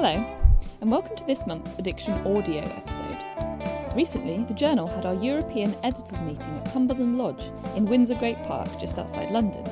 Hello, 0.00 0.24
and 0.80 0.92
welcome 0.92 1.16
to 1.16 1.24
this 1.24 1.44
month's 1.44 1.76
Addiction 1.76 2.12
audio 2.24 2.62
episode. 2.62 3.96
Recently, 3.96 4.44
the 4.44 4.54
Journal 4.54 4.86
had 4.86 5.04
our 5.04 5.14
European 5.14 5.74
editors 5.82 6.20
meeting 6.20 6.56
at 6.56 6.72
Cumberland 6.72 7.18
Lodge 7.18 7.42
in 7.74 7.84
Windsor 7.84 8.14
Great 8.14 8.40
Park, 8.44 8.68
just 8.78 8.96
outside 8.96 9.32
London. 9.32 9.64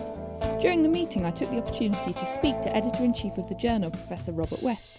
During 0.60 0.82
the 0.82 0.88
meeting, 0.88 1.24
I 1.24 1.30
took 1.30 1.52
the 1.52 1.62
opportunity 1.62 2.12
to 2.12 2.26
speak 2.26 2.60
to 2.62 2.76
editor 2.76 3.04
in 3.04 3.14
chief 3.14 3.38
of 3.38 3.48
the 3.48 3.54
Journal, 3.54 3.92
Professor 3.92 4.32
Robert 4.32 4.60
West. 4.64 4.96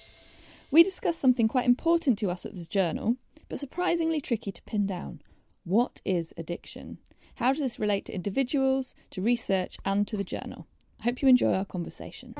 We 0.71 0.81
discussed 0.81 1.19
something 1.19 1.49
quite 1.49 1.65
important 1.65 2.17
to 2.19 2.31
us 2.31 2.45
at 2.45 2.55
the 2.55 2.63
Journal, 2.63 3.17
but 3.49 3.59
surprisingly 3.59 4.21
tricky 4.21 4.53
to 4.53 4.63
pin 4.63 4.87
down. 4.87 5.21
What 5.65 5.99
is 6.05 6.33
addiction? 6.37 6.99
How 7.35 7.51
does 7.51 7.59
this 7.59 7.79
relate 7.79 8.05
to 8.05 8.15
individuals, 8.15 8.95
to 9.09 9.21
research, 9.21 9.77
and 9.83 10.07
to 10.07 10.15
the 10.15 10.23
Journal? 10.23 10.67
I 11.01 11.03
hope 11.03 11.21
you 11.21 11.27
enjoy 11.27 11.53
our 11.53 11.65
conversation. 11.65 12.33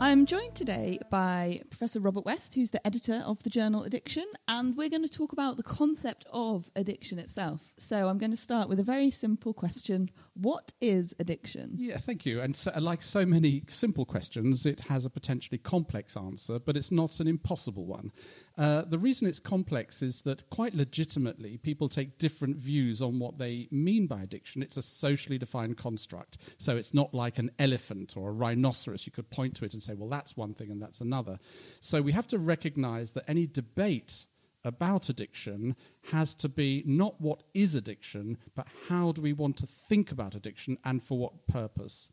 I'm 0.00 0.26
joined 0.26 0.54
today 0.54 0.98
by 1.08 1.62
Professor 1.70 2.00
Robert 2.00 2.24
West, 2.24 2.54
who's 2.54 2.70
the 2.70 2.84
editor 2.86 3.22
of 3.24 3.42
the 3.42 3.48
journal 3.48 3.84
Addiction, 3.84 4.26
and 4.48 4.76
we're 4.76 4.90
going 4.90 5.06
to 5.06 5.08
talk 5.08 5.32
about 5.32 5.56
the 5.56 5.62
concept 5.62 6.26
of 6.32 6.70
addiction 6.76 7.18
itself. 7.18 7.72
So 7.78 8.08
I'm 8.08 8.18
going 8.18 8.32
to 8.32 8.36
start 8.36 8.68
with 8.68 8.80
a 8.80 8.82
very 8.82 9.10
simple 9.10 9.54
question 9.54 10.10
What 10.34 10.72
is 10.80 11.14
addiction? 11.20 11.74
Yeah, 11.76 11.98
thank 11.98 12.26
you. 12.26 12.40
And 12.40 12.54
so, 12.56 12.72
like 12.78 13.02
so 13.02 13.24
many 13.24 13.62
simple 13.68 14.04
questions, 14.04 14.66
it 14.66 14.80
has 14.80 15.06
a 15.06 15.10
potentially 15.10 15.58
complex 15.58 16.16
answer, 16.16 16.58
but 16.58 16.76
it's 16.76 16.90
not 16.90 17.20
an 17.20 17.28
impossible 17.28 17.86
one. 17.86 18.10
Uh, 18.56 18.82
the 18.82 18.98
reason 18.98 19.26
it's 19.26 19.40
complex 19.40 20.00
is 20.00 20.22
that 20.22 20.48
quite 20.50 20.74
legitimately 20.74 21.56
people 21.58 21.88
take 21.88 22.18
different 22.18 22.56
views 22.56 23.02
on 23.02 23.18
what 23.18 23.36
they 23.36 23.66
mean 23.72 24.06
by 24.06 24.22
addiction. 24.22 24.62
It's 24.62 24.76
a 24.76 24.82
socially 24.82 25.38
defined 25.38 25.76
construct. 25.76 26.38
So 26.58 26.76
it's 26.76 26.94
not 26.94 27.12
like 27.12 27.38
an 27.38 27.50
elephant 27.58 28.16
or 28.16 28.28
a 28.28 28.32
rhinoceros. 28.32 29.06
You 29.06 29.12
could 29.12 29.30
point 29.30 29.56
to 29.56 29.64
it 29.64 29.72
and 29.72 29.82
say, 29.82 29.94
well, 29.94 30.08
that's 30.08 30.36
one 30.36 30.54
thing 30.54 30.70
and 30.70 30.80
that's 30.80 31.00
another. 31.00 31.38
So 31.80 32.00
we 32.00 32.12
have 32.12 32.28
to 32.28 32.38
recognize 32.38 33.10
that 33.12 33.24
any 33.26 33.46
debate 33.46 34.26
about 34.64 35.08
addiction 35.08 35.76
has 36.10 36.34
to 36.34 36.48
be 36.48 36.82
not 36.86 37.20
what 37.20 37.42
is 37.52 37.74
addiction, 37.74 38.38
but 38.54 38.66
how 38.88 39.12
do 39.12 39.20
we 39.20 39.32
want 39.32 39.56
to 39.58 39.66
think 39.66 40.10
about 40.10 40.34
addiction 40.34 40.78
and 40.84 41.02
for 41.02 41.18
what 41.18 41.46
purpose. 41.46 42.08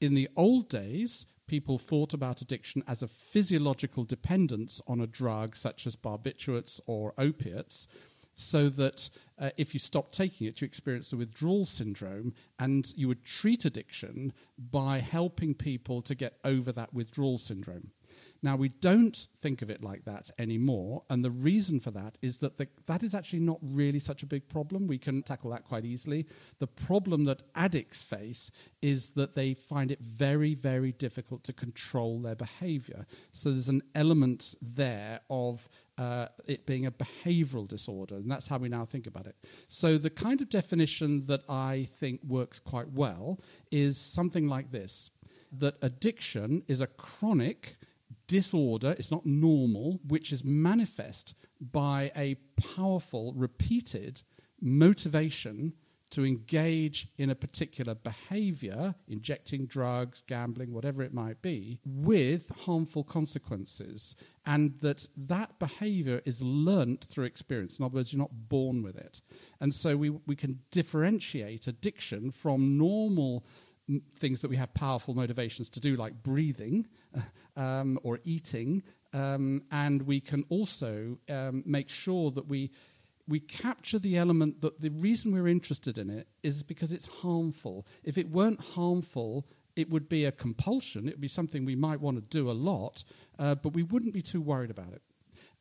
In 0.00 0.14
the 0.14 0.28
old 0.36 0.68
days, 0.68 1.24
people 1.46 1.78
thought 1.78 2.14
about 2.14 2.40
addiction 2.40 2.82
as 2.86 3.02
a 3.02 3.08
physiological 3.08 4.04
dependence 4.04 4.80
on 4.86 5.00
a 5.00 5.06
drug 5.06 5.56
such 5.56 5.86
as 5.86 5.96
barbiturates 5.96 6.80
or 6.86 7.14
opiates, 7.18 7.86
so 8.34 8.68
that 8.68 9.10
uh, 9.38 9.50
if 9.56 9.74
you 9.74 9.80
stop 9.80 10.10
taking 10.10 10.46
it, 10.46 10.60
you 10.60 10.64
experience 10.64 11.12
a 11.12 11.16
withdrawal 11.16 11.64
syndrome, 11.64 12.34
and 12.58 12.92
you 12.96 13.08
would 13.08 13.24
treat 13.24 13.64
addiction 13.64 14.32
by 14.58 14.98
helping 14.98 15.54
people 15.54 16.02
to 16.02 16.14
get 16.14 16.38
over 16.44 16.72
that 16.72 16.92
withdrawal 16.92 17.38
syndrome. 17.38 17.90
Now, 18.44 18.56
we 18.56 18.68
don't 18.68 19.16
think 19.38 19.62
of 19.62 19.70
it 19.70 19.82
like 19.82 20.04
that 20.04 20.30
anymore, 20.38 21.02
and 21.08 21.24
the 21.24 21.30
reason 21.30 21.80
for 21.80 21.90
that 21.92 22.18
is 22.20 22.40
that 22.40 22.58
the, 22.58 22.68
that 22.84 23.02
is 23.02 23.14
actually 23.14 23.38
not 23.38 23.58
really 23.62 23.98
such 23.98 24.22
a 24.22 24.26
big 24.26 24.50
problem. 24.50 24.86
We 24.86 24.98
can 24.98 25.22
tackle 25.22 25.50
that 25.52 25.64
quite 25.64 25.86
easily. 25.86 26.26
The 26.58 26.66
problem 26.66 27.24
that 27.24 27.40
addicts 27.54 28.02
face 28.02 28.50
is 28.82 29.12
that 29.12 29.34
they 29.34 29.54
find 29.54 29.90
it 29.90 29.98
very, 30.02 30.54
very 30.54 30.92
difficult 30.92 31.42
to 31.44 31.54
control 31.54 32.20
their 32.20 32.34
behavior. 32.34 33.06
So 33.32 33.50
there's 33.50 33.70
an 33.70 33.80
element 33.94 34.54
there 34.60 35.20
of 35.30 35.66
uh, 35.96 36.26
it 36.46 36.66
being 36.66 36.84
a 36.84 36.92
behavioral 36.92 37.66
disorder, 37.66 38.16
and 38.16 38.30
that's 38.30 38.46
how 38.46 38.58
we 38.58 38.68
now 38.68 38.84
think 38.84 39.06
about 39.06 39.24
it. 39.26 39.36
So, 39.68 39.96
the 39.96 40.10
kind 40.10 40.42
of 40.42 40.50
definition 40.50 41.24
that 41.28 41.48
I 41.48 41.88
think 41.98 42.20
works 42.22 42.58
quite 42.58 42.90
well 42.90 43.40
is 43.70 43.96
something 43.96 44.48
like 44.48 44.70
this 44.70 45.08
that 45.52 45.76
addiction 45.80 46.62
is 46.68 46.82
a 46.82 46.86
chronic 46.86 47.76
disorder, 48.26 48.94
it's 48.98 49.10
not 49.10 49.26
normal, 49.26 50.00
which 50.06 50.32
is 50.32 50.44
manifest 50.44 51.34
by 51.60 52.10
a 52.16 52.36
powerful, 52.56 53.32
repeated 53.36 54.22
motivation 54.60 55.74
to 56.14 56.24
engage 56.24 57.08
in 57.18 57.28
a 57.28 57.34
particular 57.34 57.92
behavior, 57.92 58.94
injecting 59.08 59.66
drugs, 59.66 60.22
gambling, 60.28 60.72
whatever 60.72 61.02
it 61.02 61.12
might 61.12 61.42
be, 61.42 61.80
with 61.84 62.52
harmful 62.66 63.02
consequences. 63.02 64.14
And 64.46 64.78
that 64.78 65.08
that 65.16 65.58
behavior 65.58 66.22
is 66.24 66.40
learnt 66.40 67.04
through 67.04 67.24
experience. 67.24 67.80
In 67.80 67.84
other 67.84 67.96
words, 67.96 68.12
you're 68.12 68.20
not 68.20 68.48
born 68.48 68.82
with 68.84 68.96
it. 68.96 69.22
And 69.60 69.74
so 69.74 69.96
we, 69.96 70.10
we 70.10 70.36
can 70.36 70.60
differentiate 70.70 71.66
addiction 71.66 72.30
from 72.30 72.78
normal 72.78 73.44
things 74.16 74.40
that 74.40 74.48
we 74.48 74.56
have 74.56 74.72
powerful 74.74 75.14
motivations 75.14 75.68
to 75.70 75.80
do, 75.80 75.96
like 75.96 76.22
breathing 76.22 76.86
um, 77.56 77.98
or 78.02 78.18
eating. 78.24 78.82
Um, 79.12 79.62
and 79.70 80.02
we 80.02 80.20
can 80.20 80.44
also 80.48 81.18
um, 81.28 81.62
make 81.66 81.88
sure 81.88 82.30
that 82.32 82.48
we 82.48 82.70
we 83.26 83.40
capture 83.40 83.98
the 83.98 84.18
element 84.18 84.60
that 84.60 84.80
the 84.80 84.90
reason 84.90 85.32
we're 85.32 85.48
interested 85.48 85.96
in 85.96 86.10
it 86.10 86.28
is 86.42 86.62
because 86.62 86.92
it's 86.92 87.06
harmful. 87.06 87.86
If 88.02 88.18
it 88.18 88.30
weren't 88.30 88.60
harmful, 88.60 89.46
it 89.76 89.88
would 89.90 90.08
be 90.08 90.24
a 90.24 90.32
compulsion. 90.32 91.08
It 91.08 91.12
would 91.12 91.20
be 91.20 91.28
something 91.28 91.64
we 91.64 91.74
might 91.74 92.00
want 92.00 92.16
to 92.16 92.22
do 92.22 92.50
a 92.50 92.52
lot, 92.52 93.02
uh, 93.38 93.54
but 93.54 93.72
we 93.72 93.82
wouldn't 93.82 94.12
be 94.12 94.22
too 94.22 94.40
worried 94.40 94.70
about 94.70 94.92
it. 94.92 95.02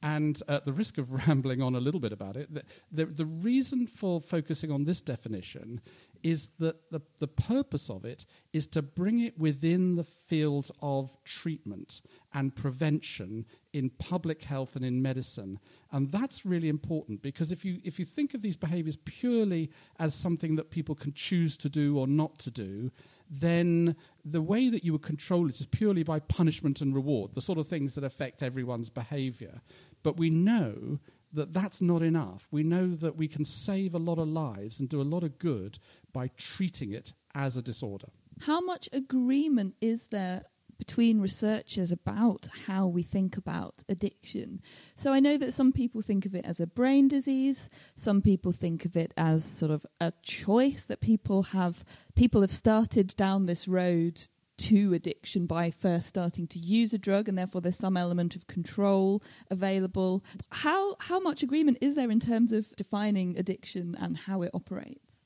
And 0.02 0.42
at 0.50 0.66
the 0.66 0.74
risk 0.74 0.98
of 0.98 1.12
rambling 1.28 1.62
on 1.62 1.76
a 1.76 1.80
little 1.80 2.00
bit 2.00 2.12
about 2.12 2.36
it, 2.36 2.54
the, 2.54 2.64
the, 2.92 3.06
the 3.06 3.26
reason 3.26 3.88
for 3.88 4.20
focusing 4.20 4.72
on 4.72 4.84
this 4.84 5.02
definition 5.02 5.82
is 6.24 6.48
that 6.60 6.90
the, 6.90 7.02
the 7.20 7.28
purpose 7.28 7.90
of 7.90 8.06
it 8.06 8.26
is 8.54 8.66
to 8.68 8.82
bring 8.82 9.20
it 9.20 9.38
within 9.38 9.96
the 9.96 10.04
field 10.04 10.72
of 10.82 11.18
treatment 11.26 12.02
and 12.34 12.56
prevention 12.56 13.46
in 13.74 13.90
public 13.90 14.42
health 14.44 14.76
and 14.76 14.86
in 14.86 15.02
medicine. 15.02 15.60
And 15.92 16.12
that's 16.12 16.46
really 16.46 16.70
important 16.70 17.22
because 17.22 17.52
if 17.52 17.66
you, 17.66 17.80
if 17.84 18.00
you 18.00 18.06
think 18.06 18.34
of 18.34 18.42
these 18.42 18.56
behaviors 18.56 18.96
purely 19.04 19.70
as 20.00 20.16
something 20.16 20.56
that 20.56 20.72
people 20.72 20.96
can 20.96 21.14
choose 21.14 21.58
to 21.58 21.70
do 21.70 21.98
or 21.98 22.08
not 22.08 22.40
to 22.40 22.52
do, 22.52 22.92
then 23.30 23.96
the 24.24 24.42
way 24.42 24.70
that 24.70 24.84
you 24.84 24.94
would 24.94 25.02
control 25.02 25.50
it 25.50 25.60
is 25.60 25.66
purely 25.66 26.04
by 26.04 26.20
punishment 26.20 26.82
and 26.82 26.96
reward, 26.96 27.34
the 27.34 27.42
sort 27.42 27.58
of 27.58 27.68
things 27.68 27.96
that 27.96 28.04
affect 28.04 28.42
everyone's 28.42 28.90
behavior. 28.90 29.62
But 30.04 30.18
we 30.18 30.30
know 30.30 31.00
that 31.34 31.54
that's 31.54 31.82
not 31.82 32.02
enough. 32.02 32.48
We 32.52 32.64
know 32.64 32.90
that 32.96 33.16
we 33.16 33.28
can 33.28 33.46
save 33.46 33.94
a 33.94 34.00
lot 34.00 34.20
of 34.20 34.28
lives 34.28 34.80
and 34.80 34.88
do 34.88 35.02
a 35.02 35.04
lot 35.04 35.24
of 35.24 35.40
good 35.40 35.80
by 36.12 36.30
treating 36.38 36.92
it 36.92 37.14
as 37.36 37.58
a 37.58 37.62
disorder. 37.62 38.08
How 38.42 38.62
much 38.62 38.90
agreement 38.92 39.76
is 39.82 40.08
there 40.08 40.44
between 40.78 41.22
researchers 41.22 41.92
about 41.92 42.48
how 42.68 42.88
we 42.88 43.04
think 43.04 43.38
about 43.38 43.84
addiction. 43.88 44.62
So 44.96 45.14
I 45.14 45.20
know 45.20 45.38
that 45.38 45.54
some 45.54 45.72
people 45.72 46.02
think 46.02 46.26
of 46.26 46.36
it 46.36 46.44
as 46.46 46.60
a 46.60 46.68
brain 46.68 47.08
disease, 47.08 47.70
some 47.96 48.22
people 48.22 48.52
think 48.52 48.84
of 48.84 48.98
it 48.98 49.14
as 49.16 49.44
sort 49.44 49.72
of 49.72 49.86
a 50.02 50.12
choice 50.24 50.84
that 50.86 51.00
people 51.00 51.44
have 51.44 51.86
people 52.16 52.42
have 52.42 52.52
started 52.52 53.16
down 53.16 53.46
this 53.46 53.68
road 53.68 54.22
to 54.58 54.94
addiction 54.94 55.46
by 55.46 55.72
first 55.72 56.08
starting 56.08 56.48
to 56.48 56.60
use 56.60 56.94
a 56.94 56.98
drug 56.98 57.28
and 57.28 57.38
therefore 57.38 57.62
there's 57.62 57.78
some 57.78 57.98
element 57.98 58.36
of 58.36 58.48
control 58.48 59.22
available 59.50 60.24
how 60.52 60.96
how 61.00 61.20
much 61.20 61.44
agreement 61.44 61.78
is 61.82 61.96
there 61.96 62.12
in 62.12 62.20
terms 62.20 62.52
of 62.52 62.76
defining 62.76 63.38
addiction 63.38 63.96
and 64.00 64.18
how 64.18 64.42
it 64.42 64.52
operates 64.54 65.24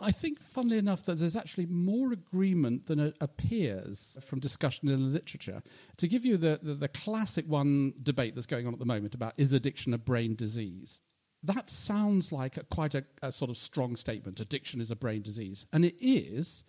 I 0.00 0.12
think, 0.12 0.38
funnily 0.38 0.78
enough, 0.78 1.02
that 1.04 1.18
there's 1.18 1.34
actually 1.34 1.66
more 1.66 2.12
agreement 2.12 2.86
than 2.86 3.00
it 3.00 3.16
appears 3.20 4.16
from 4.22 4.38
discussion 4.38 4.88
in 4.88 4.96
the 4.96 5.02
literature. 5.02 5.62
To 5.96 6.06
give 6.06 6.24
you 6.24 6.36
the, 6.36 6.60
the, 6.62 6.74
the, 6.74 6.88
classic 6.88 7.44
one 7.48 7.94
debate 8.02 8.36
that's 8.36 8.46
going 8.46 8.66
on 8.68 8.72
at 8.72 8.78
the 8.78 8.86
moment 8.86 9.16
about 9.16 9.34
is 9.36 9.52
addiction 9.52 9.92
a 9.92 9.98
brain 9.98 10.36
disease, 10.36 11.00
that 11.42 11.68
sounds 11.68 12.30
like 12.30 12.56
a, 12.56 12.64
quite 12.64 12.94
a, 12.94 13.04
a 13.22 13.32
sort 13.32 13.50
of 13.50 13.56
strong 13.56 13.96
statement. 13.96 14.38
Addiction 14.40 14.80
is 14.80 14.90
a 14.90 14.96
brain 14.96 15.22
disease. 15.22 15.66
And 15.72 15.84
it 15.84 15.96
is 16.00 16.64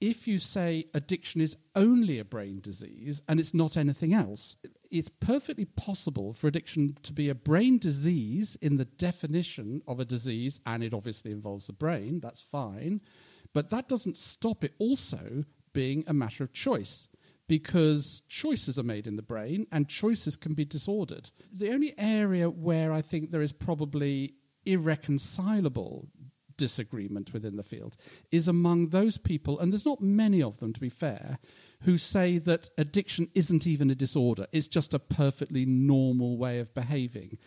if 0.00 0.28
you 0.28 0.38
say 0.38 0.86
addiction 0.94 1.40
is 1.40 1.56
only 1.74 2.18
a 2.18 2.24
brain 2.24 2.60
disease 2.60 3.22
and 3.28 3.40
it's 3.40 3.54
not 3.54 3.76
anything 3.76 4.12
else, 4.12 4.56
it's 4.90 5.08
perfectly 5.08 5.64
possible 5.64 6.32
for 6.32 6.48
addiction 6.48 6.94
to 7.02 7.12
be 7.12 7.28
a 7.28 7.34
brain 7.34 7.78
disease 7.78 8.56
in 8.60 8.76
the 8.76 8.84
definition 8.84 9.82
of 9.88 9.98
a 9.98 10.04
disease, 10.04 10.60
and 10.66 10.84
it 10.84 10.94
obviously 10.94 11.30
involves 11.30 11.66
the 11.66 11.72
brain, 11.72 12.20
that's 12.20 12.40
fine. 12.40 13.00
But 13.52 13.70
that 13.70 13.88
doesn't 13.88 14.16
stop 14.16 14.64
it 14.64 14.74
also 14.78 15.44
being 15.72 16.04
a 16.06 16.12
matter 16.12 16.44
of 16.44 16.52
choice 16.52 17.08
because 17.48 18.22
choices 18.28 18.78
are 18.78 18.82
made 18.82 19.06
in 19.06 19.16
the 19.16 19.22
brain 19.22 19.66
and 19.70 19.88
choices 19.88 20.36
can 20.36 20.54
be 20.54 20.64
disordered. 20.64 21.30
The 21.52 21.70
only 21.70 21.94
area 21.96 22.50
where 22.50 22.92
I 22.92 23.02
think 23.02 23.30
there 23.30 23.42
is 23.42 23.52
probably 23.52 24.34
irreconcilable 24.64 26.08
disagreement 26.56 27.32
within 27.32 27.56
the 27.56 27.62
field 27.62 27.96
is 28.30 28.48
among 28.48 28.88
those 28.88 29.18
people, 29.18 29.58
and 29.58 29.72
there's 29.72 29.86
not 29.86 30.00
many 30.00 30.42
of 30.42 30.58
them 30.58 30.72
to 30.72 30.80
be 30.80 30.88
fair, 30.88 31.38
who 31.82 31.98
say 31.98 32.38
that 32.38 32.70
addiction 32.78 33.28
isn't 33.34 33.66
even 33.66 33.90
a 33.90 33.94
disorder, 33.94 34.46
it's 34.52 34.68
just 34.68 34.94
a 34.94 34.98
perfectly 34.98 35.64
normal 35.66 36.36
way 36.36 36.58
of 36.58 36.74
behaving. 36.74 37.38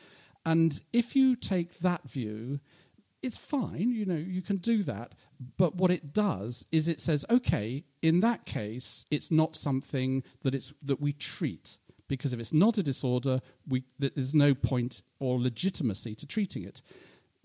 And 0.45 0.79
if 0.93 1.15
you 1.15 1.35
take 1.35 1.79
that 1.79 2.09
view, 2.09 2.59
it's 3.21 3.37
fine, 3.37 3.91
you 3.91 4.05
know, 4.05 4.15
you 4.15 4.41
can 4.41 4.57
do 4.57 4.83
that. 4.83 5.13
But 5.57 5.75
what 5.75 5.91
it 5.91 6.13
does 6.13 6.65
is 6.71 6.87
it 6.87 7.01
says, 7.01 7.25
okay, 7.29 7.83
in 8.01 8.21
that 8.21 8.45
case, 8.45 9.05
it's 9.11 9.31
not 9.31 9.55
something 9.55 10.23
that, 10.41 10.55
it's, 10.55 10.73
that 10.83 11.01
we 11.01 11.13
treat. 11.13 11.77
Because 12.07 12.33
if 12.33 12.39
it's 12.39 12.53
not 12.53 12.77
a 12.77 12.83
disorder, 12.83 13.39
we, 13.67 13.83
there's 13.99 14.33
no 14.33 14.55
point 14.55 15.01
or 15.19 15.39
legitimacy 15.39 16.15
to 16.15 16.25
treating 16.25 16.63
it. 16.63 16.81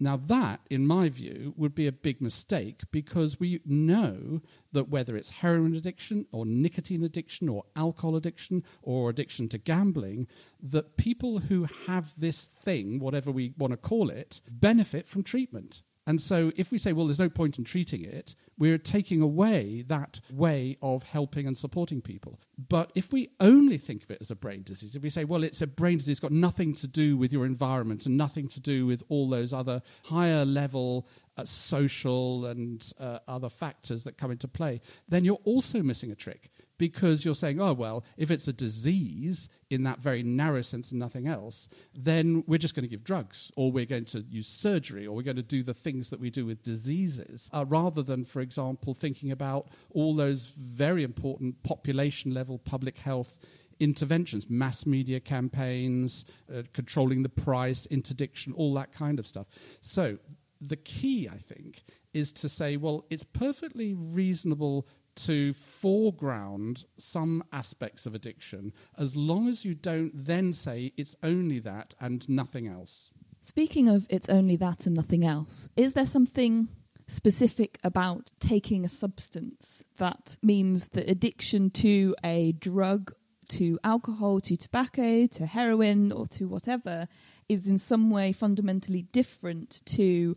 Now, 0.01 0.17
that, 0.17 0.61
in 0.69 0.87
my 0.87 1.09
view, 1.09 1.55
would 1.57 1.75
be 1.75 1.87
a 1.87 1.93
big 1.93 2.21
mistake 2.21 2.83
because 2.91 3.39
we 3.39 3.61
know 3.65 4.41
that 4.73 4.89
whether 4.89 5.17
it's 5.17 5.31
heroin 5.31 5.77
addiction 5.77 6.27
or 6.33 6.45
nicotine 6.45 7.05
addiction 7.05 7.49
or 7.49 7.65
alcohol 7.77 8.17
addiction 8.17 8.65
or 8.83 9.09
addiction 9.09 9.49
to 9.51 9.59
gambling, 9.59 10.27
that 10.61 10.97
people 10.97 11.39
who 11.39 11.69
have 11.87 12.13
this 12.19 12.47
thing, 12.47 12.99
whatever 12.99 13.31
we 13.31 13.55
want 13.57 13.71
to 13.71 13.77
call 13.77 14.11
it, 14.11 14.41
benefit 14.51 15.07
from 15.07 15.23
treatment. 15.23 15.83
And 16.07 16.21
so, 16.21 16.53
if 16.57 16.71
we 16.71 16.79
say, 16.79 16.93
well, 16.93 17.07
there's 17.07 17.19
no 17.19 17.31
point 17.31 17.57
in 17.59 17.65
treating 17.65 18.05
it, 18.05 18.35
we're 18.59 18.79
taking 18.79 19.21
away 19.21 19.83
that 19.89 20.21
way 20.31 20.77
of 20.83 21.03
helping 21.03 21.47
and 21.47 21.57
supporting 21.57 22.01
people. 22.01 22.41
But 22.69 22.93
if 22.95 23.13
we 23.13 23.31
only 23.41 23.79
think 23.79 24.03
of 24.03 24.11
it 24.11 24.19
as 24.21 24.31
a 24.31 24.37
brain 24.37 24.63
disease, 24.63 24.95
if 24.95 25.03
we 25.03 25.11
say, 25.11 25.25
well, 25.25 25.43
it's 25.43 25.63
a 25.63 25.67
brain 25.67 25.99
disease, 25.99 26.13
it's 26.13 26.21
got 26.21 26.33
nothing 26.33 26.75
to 26.77 26.87
do 26.87 27.17
with 27.17 27.33
your 27.33 27.47
environment 27.47 28.07
and 28.07 28.17
nothing 28.17 28.49
to 28.49 28.61
do 28.61 28.87
with 28.87 29.03
all 29.09 29.29
those 29.29 29.53
other 29.53 29.83
higher 30.05 30.45
level 30.45 31.09
uh, 31.37 31.45
social 31.45 32.47
and 32.47 32.93
uh, 33.01 33.19
other 33.27 33.49
factors 33.49 34.05
that 34.05 34.17
come 34.17 34.31
into 34.31 34.47
play, 34.47 34.81
then 35.09 35.25
you're 35.25 35.41
also 35.45 35.83
missing 35.83 36.11
a 36.13 36.15
trick 36.15 36.51
because 36.79 37.25
you're 37.25 37.35
saying, 37.35 37.61
oh, 37.61 37.73
well, 37.73 38.05
if 38.17 38.31
it's 38.31 38.49
a 38.49 38.53
disease 38.53 39.49
in 39.75 39.83
that 39.85 40.01
very 40.01 40.23
narrow 40.23 40.63
sense 40.63 40.91
and 40.91 41.01
nothing 41.01 41.27
else, 41.27 41.69
then 41.95 42.45
we're 42.47 42.59
just 42.59 42.75
going 42.75 42.85
to 42.85 42.89
give 42.89 43.05
drugs 43.05 43.51
or 43.57 43.71
we're 43.71 43.85
going 43.85 44.05
to 44.07 44.21
use 44.31 44.47
surgery 44.47 45.07
or 45.07 45.15
we're 45.15 45.23
going 45.23 45.37
to 45.37 45.43
do 45.43 45.63
the 45.63 45.75
things 45.75 46.11
that 46.11 46.21
we 46.21 46.31
do 46.31 46.47
with 46.47 46.63
diseases 46.63 47.51
uh, 47.53 47.65
rather 47.67 48.03
than, 48.03 48.25
for 48.25 48.41
example, 48.41 48.95
thinking 48.95 49.31
about 49.31 49.69
all 49.91 50.15
those 50.15 50.47
very 50.57 51.03
important 51.03 51.63
population 51.63 52.33
level 52.33 52.59
public 52.59 52.99
health 52.99 53.39
interventions, 53.81 54.49
mass 54.49 54.87
media 54.87 55.21
campaigns, 55.21 56.25
uh, 56.55 56.63
controlling 56.73 57.23
the 57.23 57.29
price, 57.29 57.87
interdiction, 57.87 58.53
all 58.53 58.73
that 58.75 58.93
kind 58.93 59.19
of 59.19 59.27
stuff. 59.27 59.47
So 59.81 60.19
the 60.61 60.77
key, 60.77 61.29
I 61.29 61.37
think, 61.37 61.85
is 62.13 62.33
to 62.33 62.49
say, 62.49 62.77
well, 62.77 63.05
it's 63.11 63.25
perfectly 63.25 63.95
reasonable 63.95 64.87
to 65.17 65.53
foreground 65.53 66.85
some 66.99 67.45
aspects 67.53 68.07
of 68.07 68.15
addiction 68.15 68.73
as 68.99 69.17
long 69.17 69.49
as 69.49 69.65
you 69.65 69.75
don't 69.75 70.13
then 70.15 70.53
say 70.53 70.93
it's 70.97 71.17
only 71.23 71.59
that 71.61 71.95
and 72.01 72.29
nothing 72.29 72.67
else. 72.67 73.11
Speaking 73.43 73.89
of 73.89 74.07
it's 74.09 74.29
only 74.29 74.57
that 74.57 74.87
and 74.87 74.97
nothing 74.97 75.25
else, 75.25 75.69
is 75.77 75.93
there 75.93 76.07
something 76.07 76.69
specific 77.07 77.79
about 77.85 78.31
taking 78.41 78.85
a 78.85 78.89
substance 78.89 79.83
that 79.99 80.37
means 80.43 80.89
that 80.89 81.09
addiction 81.09 81.71
to 81.71 82.15
a 82.25 82.53
drug, 82.53 83.13
to 83.49 83.79
alcohol, 83.85 84.41
to 84.41 84.57
tobacco, 84.57 85.27
to 85.27 85.47
heroin, 85.47 86.11
or 86.11 86.27
to 86.29 86.49
whatever 86.49 87.07
is 87.49 87.69
in 87.69 87.79
some 87.79 88.11
way 88.11 88.33
fundamentally 88.33 89.03
different 89.03 89.85
to 89.85 90.37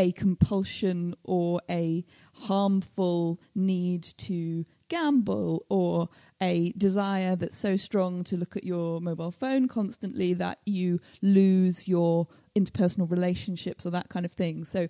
a 0.00 0.12
compulsion 0.12 1.14
or 1.24 1.60
a 1.68 2.02
harmful 2.32 3.38
need 3.54 4.02
to 4.02 4.64
gamble 4.88 5.66
or 5.68 6.08
a 6.40 6.72
desire 6.72 7.36
that's 7.36 7.56
so 7.56 7.76
strong 7.76 8.24
to 8.24 8.34
look 8.34 8.56
at 8.56 8.64
your 8.64 9.02
mobile 9.02 9.30
phone 9.30 9.68
constantly 9.68 10.32
that 10.32 10.58
you 10.64 10.98
lose 11.20 11.86
your 11.86 12.26
interpersonal 12.56 13.10
relationships 13.10 13.84
or 13.84 13.90
that 13.90 14.08
kind 14.08 14.24
of 14.24 14.32
thing. 14.32 14.64
So, 14.64 14.88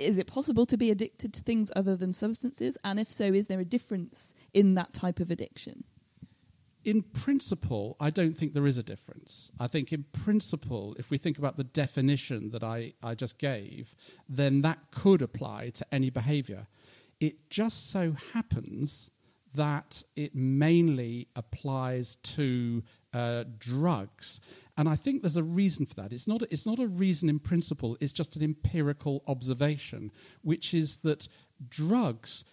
is 0.00 0.18
it 0.18 0.26
possible 0.26 0.66
to 0.66 0.76
be 0.76 0.90
addicted 0.90 1.32
to 1.34 1.40
things 1.40 1.70
other 1.76 1.94
than 1.94 2.12
substances? 2.12 2.76
And 2.82 2.98
if 2.98 3.12
so, 3.12 3.26
is 3.26 3.46
there 3.46 3.60
a 3.60 3.64
difference 3.64 4.34
in 4.52 4.74
that 4.74 4.92
type 4.92 5.20
of 5.20 5.30
addiction? 5.30 5.84
In 6.84 7.02
principle, 7.02 7.96
I 8.00 8.10
don't 8.10 8.36
think 8.36 8.54
there 8.54 8.66
is 8.66 8.78
a 8.78 8.82
difference. 8.82 9.52
I 9.60 9.66
think, 9.68 9.92
in 9.92 10.04
principle, 10.12 10.94
if 10.98 11.10
we 11.10 11.18
think 11.18 11.38
about 11.38 11.56
the 11.56 11.64
definition 11.64 12.50
that 12.50 12.64
I, 12.64 12.94
I 13.02 13.14
just 13.14 13.38
gave, 13.38 13.94
then 14.28 14.60
that 14.62 14.78
could 14.90 15.22
apply 15.22 15.70
to 15.70 15.86
any 15.92 16.10
behavior. 16.10 16.66
It 17.20 17.50
just 17.50 17.90
so 17.90 18.16
happens 18.32 19.10
that 19.54 20.02
it 20.16 20.34
mainly 20.34 21.28
applies 21.36 22.16
to 22.16 22.82
uh, 23.12 23.44
drugs. 23.58 24.40
And 24.76 24.88
I 24.88 24.96
think 24.96 25.22
there's 25.22 25.36
a 25.36 25.42
reason 25.42 25.84
for 25.84 25.94
that. 25.96 26.12
It's 26.12 26.26
not, 26.26 26.42
it's 26.50 26.66
not 26.66 26.78
a 26.78 26.86
reason 26.86 27.28
in 27.28 27.38
principle, 27.38 27.96
it's 28.00 28.12
just 28.12 28.36
an 28.36 28.42
empirical 28.42 29.22
observation, 29.28 30.10
which 30.42 30.72
is 30.72 30.98
that 30.98 31.28
drugs 31.68 32.44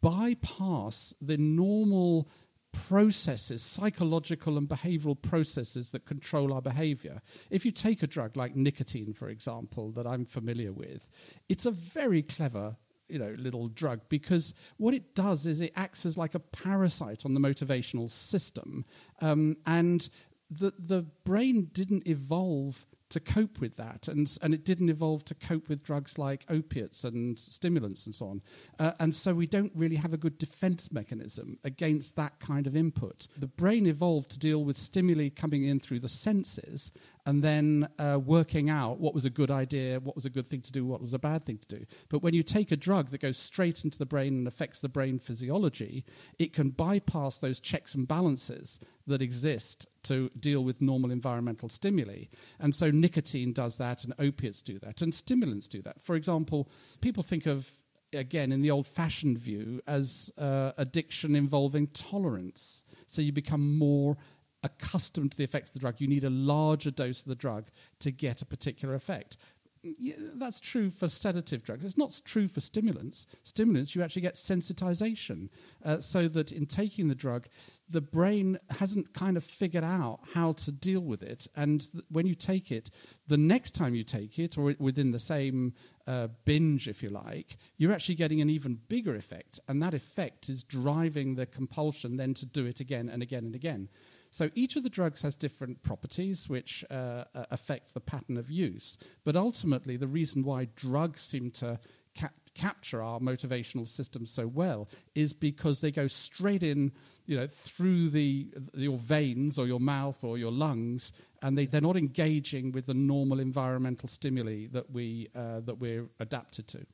bypass 0.00 1.14
the 1.20 1.36
normal 1.36 2.28
processes, 2.74 3.62
psychological 3.62 4.58
and 4.58 4.68
behavioral 4.68 5.20
processes 5.20 5.90
that 5.90 6.04
control 6.04 6.52
our 6.52 6.60
behavior. 6.60 7.22
If 7.50 7.64
you 7.64 7.72
take 7.72 8.02
a 8.02 8.06
drug 8.06 8.36
like 8.36 8.54
nicotine, 8.54 9.14
for 9.14 9.28
example, 9.28 9.90
that 9.92 10.06
I'm 10.06 10.26
familiar 10.26 10.72
with, 10.72 11.10
it's 11.48 11.66
a 11.66 11.70
very 11.70 12.22
clever 12.22 12.76
you 13.08 13.18
know 13.18 13.34
little 13.38 13.68
drug 13.68 14.00
because 14.08 14.54
what 14.78 14.94
it 14.94 15.14
does 15.14 15.46
is 15.46 15.60
it 15.60 15.72
acts 15.76 16.06
as 16.06 16.16
like 16.16 16.34
a 16.34 16.38
parasite 16.38 17.26
on 17.26 17.34
the 17.34 17.40
motivational 17.40 18.10
system 18.10 18.82
um, 19.20 19.56
and 19.66 20.08
the 20.50 20.72
the 20.78 21.02
brain 21.24 21.68
didn't 21.72 22.06
evolve 22.06 22.86
to 23.14 23.20
cope 23.20 23.60
with 23.60 23.76
that. 23.76 24.08
And, 24.08 24.30
and 24.42 24.52
it 24.52 24.64
didn't 24.64 24.90
evolve 24.90 25.24
to 25.26 25.34
cope 25.34 25.68
with 25.68 25.82
drugs 25.82 26.18
like 26.18 26.44
opiates 26.50 27.04
and 27.04 27.38
stimulants 27.38 28.06
and 28.06 28.14
so 28.14 28.26
on. 28.26 28.42
Uh, 28.78 28.92
and 28.98 29.14
so 29.14 29.32
we 29.32 29.46
don't 29.46 29.72
really 29.74 29.96
have 29.96 30.12
a 30.12 30.16
good 30.16 30.36
defense 30.36 30.90
mechanism 30.92 31.58
against 31.64 32.16
that 32.16 32.38
kind 32.40 32.66
of 32.66 32.76
input. 32.76 33.26
The 33.38 33.46
brain 33.46 33.86
evolved 33.86 34.30
to 34.30 34.38
deal 34.38 34.64
with 34.64 34.76
stimuli 34.76 35.28
coming 35.28 35.64
in 35.64 35.78
through 35.80 36.00
the 36.00 36.08
senses 36.08 36.92
and 37.26 37.42
then 37.42 37.88
uh, 37.98 38.18
working 38.24 38.68
out 38.68 39.00
what 39.00 39.14
was 39.14 39.24
a 39.24 39.30
good 39.30 39.50
idea, 39.50 40.00
what 40.00 40.14
was 40.14 40.26
a 40.26 40.30
good 40.30 40.46
thing 40.46 40.60
to 40.62 40.72
do, 40.72 40.84
what 40.84 41.00
was 41.00 41.14
a 41.14 41.18
bad 41.18 41.42
thing 41.42 41.58
to 41.58 41.78
do. 41.78 41.84
But 42.08 42.22
when 42.22 42.34
you 42.34 42.42
take 42.42 42.70
a 42.70 42.76
drug 42.76 43.10
that 43.10 43.20
goes 43.20 43.38
straight 43.38 43.84
into 43.84 43.98
the 43.98 44.06
brain 44.06 44.34
and 44.34 44.46
affects 44.46 44.80
the 44.80 44.88
brain 44.88 45.18
physiology, 45.18 46.04
it 46.38 46.52
can 46.52 46.70
bypass 46.70 47.38
those 47.38 47.60
checks 47.60 47.94
and 47.94 48.06
balances 48.06 48.78
that 49.06 49.22
exist 49.22 49.86
to 50.04 50.30
deal 50.38 50.64
with 50.64 50.82
normal 50.82 51.10
environmental 51.10 51.68
stimuli. 51.68 52.24
And 52.60 52.74
so 52.74 52.90
nicotine 52.90 53.52
does 53.52 53.76
that, 53.78 54.04
and 54.04 54.14
opiates 54.18 54.60
do 54.60 54.78
that, 54.80 55.00
and 55.00 55.14
stimulants 55.14 55.66
do 55.66 55.80
that. 55.82 56.02
For 56.02 56.16
example, 56.16 56.68
people 57.00 57.22
think 57.22 57.46
of 57.46 57.70
again 58.12 58.52
in 58.52 58.62
the 58.62 58.70
old 58.70 58.86
fashioned 58.86 59.38
view 59.38 59.80
as 59.86 60.30
uh, 60.38 60.72
addiction 60.78 61.34
involving 61.34 61.88
tolerance. 61.88 62.84
So 63.06 63.22
you 63.22 63.32
become 63.32 63.76
more 63.76 64.16
accustomed 64.64 65.30
to 65.30 65.36
the 65.36 65.44
effects 65.44 65.70
of 65.70 65.74
the 65.74 65.80
drug. 65.80 66.00
You 66.00 66.08
need 66.08 66.24
a 66.24 66.30
larger 66.30 66.90
dose 66.90 67.20
of 67.20 67.28
the 67.28 67.36
drug 67.36 67.66
to 68.00 68.10
get 68.10 68.42
a 68.42 68.46
particular 68.46 68.94
effect. 68.94 69.36
Yeah, 69.84 70.14
that's 70.36 70.60
true 70.60 70.88
for 70.88 71.08
sedative 71.08 71.62
drugs. 71.62 71.84
It's 71.84 71.98
not 71.98 72.18
true 72.24 72.48
for 72.48 72.60
stimulants. 72.60 73.26
Stimulants, 73.42 73.94
you 73.94 74.02
actually 74.02 74.22
get 74.22 74.34
sensitization, 74.34 75.50
uh, 75.84 76.00
so 76.00 76.26
that 76.28 76.52
in 76.52 76.64
taking 76.64 77.08
the 77.08 77.14
drug, 77.14 77.48
the 77.90 78.00
brain 78.00 78.58
hasn't 78.70 79.12
kind 79.12 79.36
of 79.36 79.44
figured 79.44 79.84
out 79.84 80.20
how 80.32 80.54
to 80.54 80.72
deal 80.72 81.00
with 81.00 81.22
it. 81.22 81.46
And 81.54 81.82
th- 81.92 82.02
when 82.08 82.26
you 82.26 82.34
take 82.34 82.72
it, 82.72 82.90
the 83.28 83.36
next 83.36 83.72
time 83.74 83.94
you 83.94 84.04
take 84.04 84.38
it, 84.38 84.56
or 84.56 84.74
within 84.78 85.10
the 85.10 85.18
same 85.18 85.74
uh, 86.06 86.28
binge, 86.46 86.88
if 86.88 87.02
you 87.02 87.10
like, 87.10 87.58
you're 87.76 87.92
actually 87.92 88.14
getting 88.14 88.40
an 88.40 88.48
even 88.48 88.80
bigger 88.88 89.14
effect. 89.16 89.60
And 89.68 89.82
that 89.82 89.92
effect 89.92 90.48
is 90.48 90.64
driving 90.64 91.34
the 91.34 91.44
compulsion 91.44 92.16
then 92.16 92.32
to 92.34 92.46
do 92.46 92.64
it 92.64 92.80
again 92.80 93.10
and 93.10 93.22
again 93.22 93.44
and 93.44 93.54
again. 93.54 93.90
So 94.34 94.50
each 94.56 94.74
of 94.74 94.82
the 94.82 94.90
drugs 94.90 95.22
has 95.22 95.36
different 95.36 95.80
properties 95.84 96.48
which 96.48 96.84
uh, 96.90 97.22
uh, 97.36 97.44
affect 97.52 97.94
the 97.94 98.00
pattern 98.00 98.36
of 98.36 98.50
use. 98.50 98.98
But 99.22 99.36
ultimately, 99.36 99.96
the 99.96 100.08
reason 100.08 100.42
why 100.42 100.66
drugs 100.74 101.20
seem 101.20 101.52
to 101.52 101.78
cap- 102.16 102.34
capture 102.52 103.00
our 103.00 103.20
motivational 103.20 103.86
system 103.86 104.26
so 104.26 104.48
well 104.48 104.88
is 105.14 105.32
because 105.32 105.80
they 105.80 105.92
go 105.92 106.08
straight 106.08 106.64
in, 106.64 106.90
you 107.26 107.36
know, 107.36 107.46
through 107.46 108.08
the, 108.08 108.48
your 108.74 108.98
veins 108.98 109.56
or 109.56 109.68
your 109.68 109.78
mouth 109.78 110.24
or 110.24 110.36
your 110.36 110.50
lungs, 110.50 111.12
and 111.42 111.56
they, 111.56 111.66
they're 111.66 111.80
not 111.80 111.96
engaging 111.96 112.72
with 112.72 112.86
the 112.86 112.94
normal 112.94 113.38
environmental 113.38 114.08
stimuli 114.08 114.66
that 114.72 114.90
we 114.90 115.28
uh, 115.36 115.60
that 115.60 115.78
we're 115.78 116.08
adapted 116.18 116.66
to. 116.66 116.84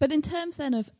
But 0.00 0.10
in 0.10 0.22
terms 0.22 0.56
then 0.56 0.74
of 0.74 0.90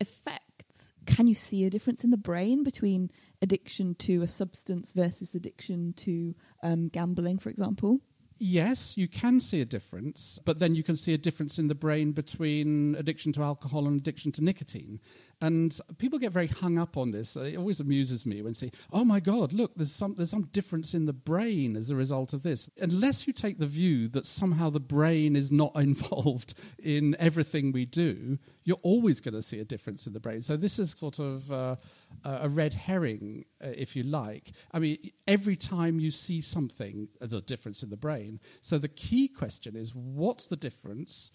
can 1.06 1.26
you 1.26 1.34
see 1.34 1.64
a 1.64 1.70
difference 1.70 2.04
in 2.04 2.10
the 2.10 2.16
brain 2.16 2.62
between 2.62 3.10
addiction 3.42 3.94
to 3.96 4.22
a 4.22 4.28
substance 4.28 4.92
versus 4.92 5.34
addiction 5.34 5.92
to 5.94 6.34
um, 6.62 6.88
gambling, 6.88 7.38
for 7.38 7.50
example? 7.50 8.00
Yes, 8.40 8.96
you 8.96 9.08
can 9.08 9.40
see 9.40 9.60
a 9.60 9.64
difference, 9.64 10.38
but 10.44 10.60
then 10.60 10.76
you 10.76 10.84
can 10.84 10.96
see 10.96 11.12
a 11.12 11.18
difference 11.18 11.58
in 11.58 11.66
the 11.66 11.74
brain 11.74 12.12
between 12.12 12.94
addiction 12.94 13.32
to 13.32 13.42
alcohol 13.42 13.88
and 13.88 14.00
addiction 14.00 14.30
to 14.32 14.44
nicotine. 14.44 15.00
And 15.40 15.76
people 15.98 16.20
get 16.20 16.32
very 16.32 16.46
hung 16.46 16.78
up 16.78 16.96
on 16.96 17.10
this. 17.10 17.36
It 17.36 17.56
always 17.56 17.80
amuses 17.80 18.26
me 18.26 18.42
when 18.42 18.54
say, 18.54 18.70
"Oh 18.92 19.04
my 19.04 19.18
God, 19.18 19.52
look, 19.52 19.74
there's 19.74 19.94
some 19.94 20.14
there's 20.14 20.30
some 20.30 20.44
difference 20.52 20.94
in 20.94 21.06
the 21.06 21.12
brain 21.12 21.76
as 21.76 21.90
a 21.90 21.96
result 21.96 22.32
of 22.32 22.42
this." 22.42 22.70
Unless 22.80 23.26
you 23.26 23.32
take 23.32 23.58
the 23.58 23.66
view 23.66 24.08
that 24.08 24.26
somehow 24.26 24.70
the 24.70 24.80
brain 24.80 25.34
is 25.34 25.50
not 25.50 25.72
involved 25.76 26.54
in 26.78 27.16
everything 27.18 27.72
we 27.72 27.86
do, 27.86 28.38
you're 28.64 28.78
always 28.82 29.20
going 29.20 29.34
to 29.34 29.42
see 29.42 29.60
a 29.60 29.64
difference 29.64 30.06
in 30.06 30.12
the 30.12 30.20
brain. 30.20 30.42
So 30.42 30.56
this 30.56 30.78
is 30.78 30.90
sort 30.90 31.18
of 31.18 31.50
uh, 31.50 31.76
a 32.24 32.48
red 32.48 32.74
herring, 32.74 33.44
uh, 33.62 33.68
if 33.68 33.96
you 33.96 34.02
like. 34.02 34.52
I 34.72 34.78
mean, 34.78 34.98
every 35.26 35.56
time 35.56 36.00
you 36.00 36.10
see 36.10 36.40
something, 36.40 37.08
there's 37.18 37.32
a 37.32 37.40
difference 37.40 37.82
in 37.82 37.90
the 37.90 37.96
brain. 37.96 38.40
So 38.60 38.78
the 38.78 38.88
key 38.88 39.28
question 39.28 39.76
is, 39.76 39.94
what's 39.94 40.48
the 40.48 40.56
difference, 40.56 41.30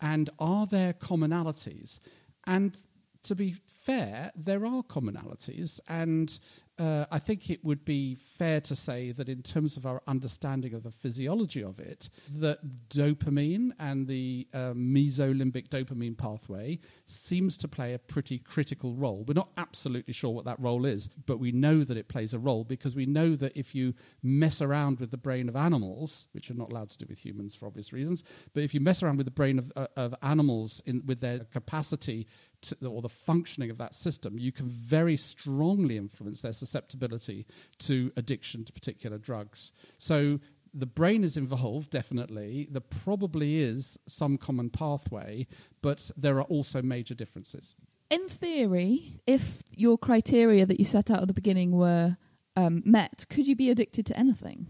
and 0.00 0.30
are 0.38 0.66
there 0.66 0.92
commonalities? 0.92 2.00
And 2.46 2.76
to 3.24 3.34
be 3.34 3.56
fair, 3.84 4.30
there 4.36 4.64
are 4.66 4.82
commonalities, 4.82 5.80
and 5.88 6.38
uh, 6.78 7.06
I 7.10 7.18
think 7.18 7.48
it 7.48 7.64
would 7.64 7.84
be 7.84 8.16
fair 8.16 8.60
to 8.60 8.76
say 8.76 9.12
that 9.12 9.28
in 9.28 9.42
terms 9.42 9.76
of 9.78 9.86
our 9.86 10.02
understanding 10.06 10.74
of 10.74 10.82
the 10.82 10.90
physiology 10.90 11.62
of 11.62 11.80
it, 11.80 12.10
that 12.38 12.58
dopamine 12.90 13.70
and 13.78 14.06
the 14.06 14.46
uh, 14.52 14.74
mesolimbic 14.74 15.68
dopamine 15.68 16.18
pathway 16.18 16.78
seems 17.06 17.56
to 17.58 17.68
play 17.68 17.94
a 17.94 17.98
pretty 17.98 18.38
critical 18.38 18.94
role. 18.94 19.24
We're 19.26 19.34
not 19.34 19.50
absolutely 19.56 20.12
sure 20.12 20.30
what 20.30 20.44
that 20.44 20.60
role 20.60 20.84
is, 20.84 21.08
but 21.24 21.38
we 21.38 21.50
know 21.50 21.82
that 21.82 21.96
it 21.96 22.08
plays 22.08 22.34
a 22.34 22.38
role 22.38 22.64
because 22.64 22.94
we 22.94 23.06
know 23.06 23.34
that 23.36 23.56
if 23.56 23.74
you 23.74 23.94
mess 24.22 24.60
around 24.60 25.00
with 25.00 25.10
the 25.10 25.16
brain 25.16 25.48
of 25.48 25.56
animals, 25.56 26.26
which 26.32 26.50
are 26.50 26.54
not 26.54 26.70
allowed 26.70 26.90
to 26.90 26.98
do 26.98 27.06
with 27.08 27.24
humans 27.24 27.54
for 27.54 27.66
obvious 27.66 27.92
reasons, 27.92 28.22
but 28.52 28.62
if 28.62 28.74
you 28.74 28.80
mess 28.80 29.02
around 29.02 29.16
with 29.16 29.26
the 29.26 29.30
brain 29.30 29.58
of, 29.58 29.72
uh, 29.76 29.86
of 29.96 30.14
animals 30.22 30.82
in, 30.84 31.02
with 31.06 31.20
their 31.20 31.38
capacity 31.38 32.26
to, 32.62 32.76
or 32.86 33.02
the 33.02 33.08
functioning 33.08 33.70
of 33.70 33.78
that 33.78 33.94
system, 33.94 34.38
you 34.38 34.52
can 34.52 34.66
very 34.66 35.16
strongly 35.16 35.96
influence 35.96 36.42
their 36.42 36.52
susceptibility 36.52 37.46
to 37.78 38.12
addiction 38.16 38.64
to 38.64 38.72
particular 38.72 39.18
drugs. 39.18 39.72
So 39.98 40.40
the 40.74 40.86
brain 40.86 41.24
is 41.24 41.36
involved, 41.36 41.90
definitely. 41.90 42.68
There 42.70 42.80
probably 42.80 43.58
is 43.58 43.98
some 44.06 44.36
common 44.36 44.70
pathway, 44.70 45.46
but 45.82 46.10
there 46.16 46.36
are 46.38 46.44
also 46.44 46.82
major 46.82 47.14
differences. 47.14 47.74
In 48.10 48.28
theory, 48.28 49.20
if 49.26 49.62
your 49.72 49.98
criteria 49.98 50.66
that 50.66 50.78
you 50.78 50.84
set 50.84 51.10
out 51.10 51.22
at 51.22 51.28
the 51.28 51.34
beginning 51.34 51.72
were 51.72 52.16
um, 52.56 52.82
met, 52.84 53.26
could 53.28 53.46
you 53.46 53.56
be 53.56 53.70
addicted 53.70 54.06
to 54.06 54.18
anything? 54.18 54.66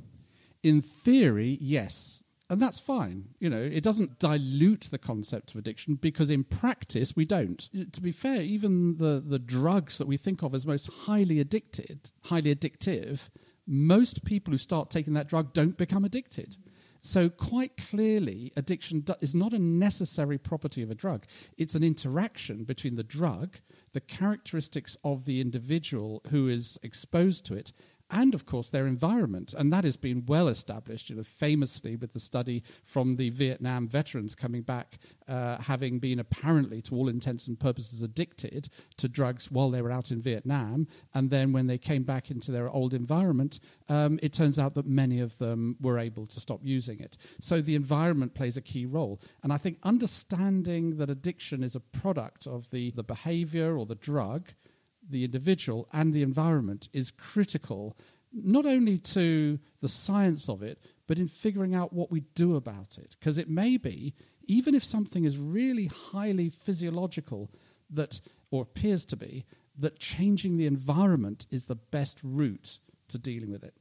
In 0.62 0.80
theory, 0.80 1.58
yes 1.60 2.22
and 2.48 2.60
that's 2.60 2.78
fine. 2.78 3.28
You 3.40 3.50
know, 3.50 3.62
it 3.62 3.82
doesn't 3.82 4.18
dilute 4.18 4.88
the 4.90 4.98
concept 4.98 5.50
of 5.50 5.56
addiction 5.56 5.94
because 5.96 6.30
in 6.30 6.44
practice 6.44 7.16
we 7.16 7.24
don't. 7.24 7.68
To 7.92 8.00
be 8.00 8.12
fair, 8.12 8.42
even 8.42 8.98
the, 8.98 9.22
the 9.24 9.38
drugs 9.38 9.98
that 9.98 10.06
we 10.06 10.16
think 10.16 10.42
of 10.42 10.54
as 10.54 10.66
most 10.66 10.86
highly 10.86 11.40
addicted, 11.40 12.10
highly 12.24 12.54
addictive, 12.54 13.28
most 13.66 14.24
people 14.24 14.52
who 14.52 14.58
start 14.58 14.90
taking 14.90 15.14
that 15.14 15.28
drug 15.28 15.52
don't 15.52 15.76
become 15.76 16.04
addicted. 16.04 16.56
So, 17.00 17.28
quite 17.28 17.76
clearly, 17.76 18.52
addiction 18.56 19.04
is 19.20 19.34
not 19.34 19.52
a 19.52 19.60
necessary 19.60 20.38
property 20.38 20.82
of 20.82 20.90
a 20.90 20.94
drug. 20.94 21.24
It's 21.56 21.76
an 21.76 21.84
interaction 21.84 22.64
between 22.64 22.96
the 22.96 23.04
drug, 23.04 23.58
the 23.92 24.00
characteristics 24.00 24.96
of 25.04 25.24
the 25.24 25.40
individual 25.40 26.22
who 26.30 26.48
is 26.48 26.80
exposed 26.82 27.44
to 27.46 27.54
it, 27.54 27.72
and 28.10 28.34
of 28.34 28.46
course 28.46 28.68
their 28.68 28.86
environment. 28.86 29.54
And 29.56 29.72
that 29.72 29.84
has 29.84 29.96
been 29.96 30.24
well 30.26 30.48
established, 30.48 31.10
you 31.10 31.16
know, 31.16 31.22
famously 31.22 31.96
with 31.96 32.12
the 32.12 32.20
study 32.20 32.62
from 32.84 33.16
the 33.16 33.30
Vietnam 33.30 33.88
veterans 33.88 34.34
coming 34.34 34.62
back, 34.62 34.98
uh, 35.28 35.58
having 35.58 35.98
been 35.98 36.18
apparently, 36.18 36.80
to 36.82 36.94
all 36.94 37.08
intents 37.08 37.46
and 37.48 37.58
purposes, 37.58 38.02
addicted 38.02 38.68
to 38.96 39.08
drugs 39.08 39.50
while 39.50 39.70
they 39.70 39.82
were 39.82 39.90
out 39.90 40.10
in 40.10 40.20
Vietnam. 40.20 40.86
And 41.14 41.30
then 41.30 41.52
when 41.52 41.66
they 41.66 41.78
came 41.78 42.04
back 42.04 42.30
into 42.30 42.52
their 42.52 42.68
old 42.68 42.94
environment, 42.94 43.60
um, 43.88 44.18
it 44.22 44.32
turns 44.32 44.58
out 44.58 44.74
that 44.74 44.86
many 44.86 45.20
of 45.20 45.38
them 45.38 45.76
were 45.80 45.98
able 45.98 46.26
to 46.26 46.40
stop 46.40 46.60
using 46.62 47.00
it. 47.00 47.16
So 47.40 47.60
the 47.60 47.74
environment 47.74 48.34
plays 48.34 48.56
a 48.56 48.62
key 48.62 48.86
role. 48.86 49.20
And 49.42 49.52
I 49.52 49.58
think 49.58 49.78
understanding 49.82 50.96
that 50.98 51.10
addiction 51.10 51.62
is 51.62 51.74
a 51.74 51.80
product 51.80 52.46
of 52.46 52.70
the, 52.70 52.90
the 52.92 53.02
behavior 53.02 53.76
or 53.76 53.86
the 53.86 53.94
drug 53.94 54.50
the 55.08 55.24
individual 55.24 55.88
and 55.92 56.12
the 56.12 56.22
environment 56.22 56.88
is 56.92 57.10
critical, 57.10 57.96
not 58.32 58.66
only 58.66 58.98
to 58.98 59.58
the 59.80 59.88
science 59.88 60.48
of 60.48 60.62
it, 60.62 60.78
but 61.06 61.18
in 61.18 61.28
figuring 61.28 61.74
out 61.74 61.92
what 61.92 62.10
we 62.10 62.20
do 62.34 62.56
about 62.56 62.98
it. 62.98 63.16
Because 63.18 63.38
it 63.38 63.48
may 63.48 63.76
be, 63.76 64.14
even 64.46 64.74
if 64.74 64.84
something 64.84 65.24
is 65.24 65.38
really 65.38 65.86
highly 65.86 66.48
physiological, 66.48 67.50
that, 67.90 68.20
or 68.50 68.62
appears 68.62 69.04
to 69.06 69.16
be, 69.16 69.44
that 69.78 69.98
changing 69.98 70.56
the 70.56 70.66
environment 70.66 71.46
is 71.50 71.66
the 71.66 71.76
best 71.76 72.18
route 72.22 72.80
to 73.08 73.18
dealing 73.18 73.50
with 73.50 73.62
it. 73.62 73.74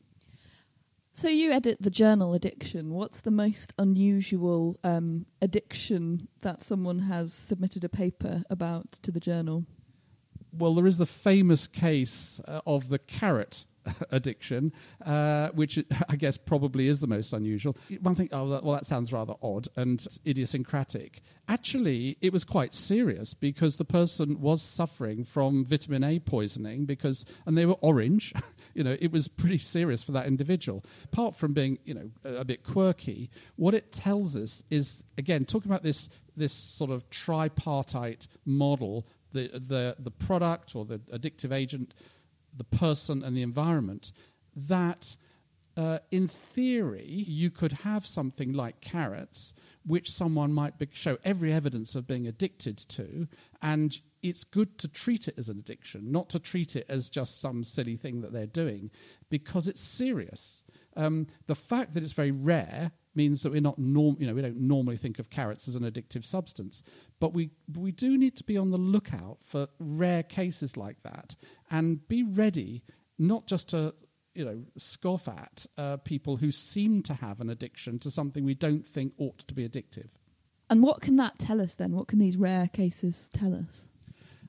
So 1.13 1.29
you 1.29 1.53
edit 1.53 1.77
the 1.79 1.89
journal 1.89 2.33
addiction. 2.33 2.93
What's 2.93 3.21
the 3.21 3.31
most 3.31 3.73
unusual 3.79 4.75
um, 4.83 5.25
addiction 5.41 6.27
that 6.41 6.61
someone 6.61 6.99
has 6.99 7.33
submitted 7.33 7.85
a 7.85 7.89
paper 7.89 8.43
about 8.49 8.91
to 9.03 9.11
the 9.11 9.21
journal? 9.21 9.65
Well, 10.57 10.73
there 10.75 10.87
is 10.87 10.97
the 10.97 11.05
famous 11.05 11.67
case 11.67 12.41
uh, 12.47 12.61
of 12.65 12.89
the 12.89 12.99
carrot 12.99 13.65
addiction, 14.11 14.73
uh, 15.05 15.49
which 15.49 15.83
I 16.09 16.15
guess 16.15 16.37
probably 16.37 16.87
is 16.87 17.01
the 17.01 17.07
most 17.07 17.33
unusual. 17.33 17.75
One 18.01 18.15
thing, 18.15 18.29
oh, 18.31 18.59
well, 18.61 18.75
that 18.75 18.85
sounds 18.85 19.11
rather 19.11 19.33
odd 19.41 19.67
and 19.75 20.05
idiosyncratic. 20.25 21.21
Actually, 21.47 22.17
it 22.21 22.33
was 22.33 22.43
quite 22.43 22.73
serious 22.73 23.33
because 23.33 23.77
the 23.77 23.85
person 23.85 24.39
was 24.41 24.61
suffering 24.61 25.23
from 25.23 25.65
vitamin 25.65 26.03
A 26.03 26.19
poisoning 26.19 26.85
because, 26.85 27.25
and 27.45 27.57
they 27.57 27.65
were 27.65 27.77
orange. 27.81 28.33
you 28.73 28.83
know, 28.83 28.97
it 28.99 29.11
was 29.11 29.27
pretty 29.27 29.57
serious 29.57 30.03
for 30.03 30.11
that 30.13 30.27
individual. 30.27 30.83
Apart 31.05 31.35
from 31.35 31.53
being, 31.53 31.79
you 31.85 31.93
know, 31.93 32.09
a, 32.23 32.35
a 32.37 32.45
bit 32.45 32.63
quirky, 32.63 33.29
what 33.55 33.73
it 33.73 33.91
tells 33.91 34.35
us 34.35 34.63
is, 34.69 35.03
again, 35.17 35.45
talking 35.45 35.71
about 35.71 35.83
this 35.83 36.09
this 36.37 36.51
sort 36.51 36.91
of 36.91 37.09
tripartite 37.09 38.27
model 38.45 39.07
the, 39.35 39.59
the, 39.59 39.95
the 39.99 40.11
product 40.11 40.75
or 40.75 40.85
the 40.85 40.99
addictive 41.13 41.51
agent, 41.51 41.93
the 42.55 42.63
person, 42.63 43.23
and 43.23 43.35
the 43.35 43.41
environment, 43.41 44.11
that 44.55 45.15
uh, 45.77 45.99
in 46.09 46.27
theory 46.27 47.05
you 47.05 47.51
could 47.51 47.73
have 47.83 48.05
something 48.05 48.53
like 48.53 48.79
carrots, 48.79 49.53
which 49.85 50.09
someone 50.09 50.53
might 50.53 50.79
be, 50.79 50.87
show 50.91 51.17
every 51.23 51.51
evidence 51.51 51.95
of 51.95 52.07
being 52.07 52.27
addicted 52.27 52.77
to, 52.77 53.27
and 53.61 53.99
it's 54.23 54.43
good 54.43 54.77
to 54.79 54.87
treat 54.87 55.27
it 55.27 55.35
as 55.37 55.49
an 55.49 55.59
addiction, 55.59 56.11
not 56.11 56.29
to 56.29 56.39
treat 56.39 56.75
it 56.75 56.85
as 56.89 57.09
just 57.09 57.41
some 57.41 57.63
silly 57.63 57.97
thing 57.97 58.21
that 58.21 58.31
they're 58.31 58.47
doing, 58.47 58.89
because 59.29 59.67
it's 59.67 59.81
serious. 59.81 60.63
Um, 60.95 61.27
the 61.47 61.55
fact 61.55 61.93
that 61.93 62.03
it's 62.03 62.13
very 62.13 62.31
rare 62.31 62.91
means 63.13 63.43
that 63.43 63.51
we're 63.51 63.61
not 63.61 63.77
norm, 63.77 64.15
you 64.19 64.27
know, 64.27 64.33
we 64.33 64.41
don't 64.41 64.59
normally 64.59 64.97
think 64.97 65.19
of 65.19 65.29
carrots 65.29 65.67
as 65.67 65.75
an 65.75 65.83
addictive 65.83 66.23
substance, 66.23 66.83
but 67.19 67.33
we 67.33 67.51
we 67.75 67.91
do 67.91 68.17
need 68.17 68.35
to 68.37 68.43
be 68.43 68.57
on 68.57 68.71
the 68.71 68.77
lookout 68.77 69.37
for 69.45 69.67
rare 69.79 70.23
cases 70.23 70.77
like 70.77 71.01
that 71.03 71.35
and 71.71 72.07
be 72.07 72.23
ready 72.23 72.83
not 73.17 73.47
just 73.47 73.69
to 73.69 73.93
you 74.33 74.45
know 74.45 74.63
scoff 74.77 75.27
at 75.27 75.65
uh, 75.77 75.97
people 75.97 76.37
who 76.37 76.51
seem 76.51 77.01
to 77.03 77.13
have 77.13 77.39
an 77.41 77.49
addiction 77.49 77.97
to 77.99 78.11
something 78.11 78.43
we 78.43 78.53
don't 78.53 78.85
think 78.85 79.13
ought 79.17 79.39
to 79.39 79.53
be 79.53 79.67
addictive. 79.67 80.09
And 80.69 80.81
what 80.81 81.01
can 81.01 81.15
that 81.17 81.37
tell 81.37 81.61
us 81.61 81.75
then? 81.75 81.91
What 81.91 82.07
can 82.07 82.19
these 82.19 82.37
rare 82.37 82.67
cases 82.67 83.29
tell 83.33 83.53
us? 83.53 83.85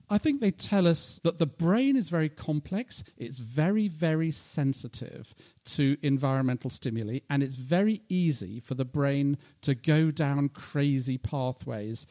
I 0.08 0.18
think 0.18 0.40
they 0.40 0.52
tell 0.52 0.86
us 0.86 1.20
that 1.24 1.38
the 1.38 1.46
brain 1.46 1.96
is 1.96 2.10
very 2.10 2.28
complex, 2.28 3.02
it's 3.16 3.38
very, 3.38 3.88
very 3.88 4.30
sensitive 4.30 5.34
to 5.64 5.96
environmental 6.00 6.70
stimuli, 6.70 7.20
and 7.28 7.42
it's 7.42 7.56
very 7.56 8.02
easy 8.08 8.60
for 8.60 8.74
the 8.74 8.84
brain 8.84 9.36
to 9.62 9.74
go 9.74 10.12
down 10.12 10.48
crazy 10.50 11.18
pathways 11.18 12.06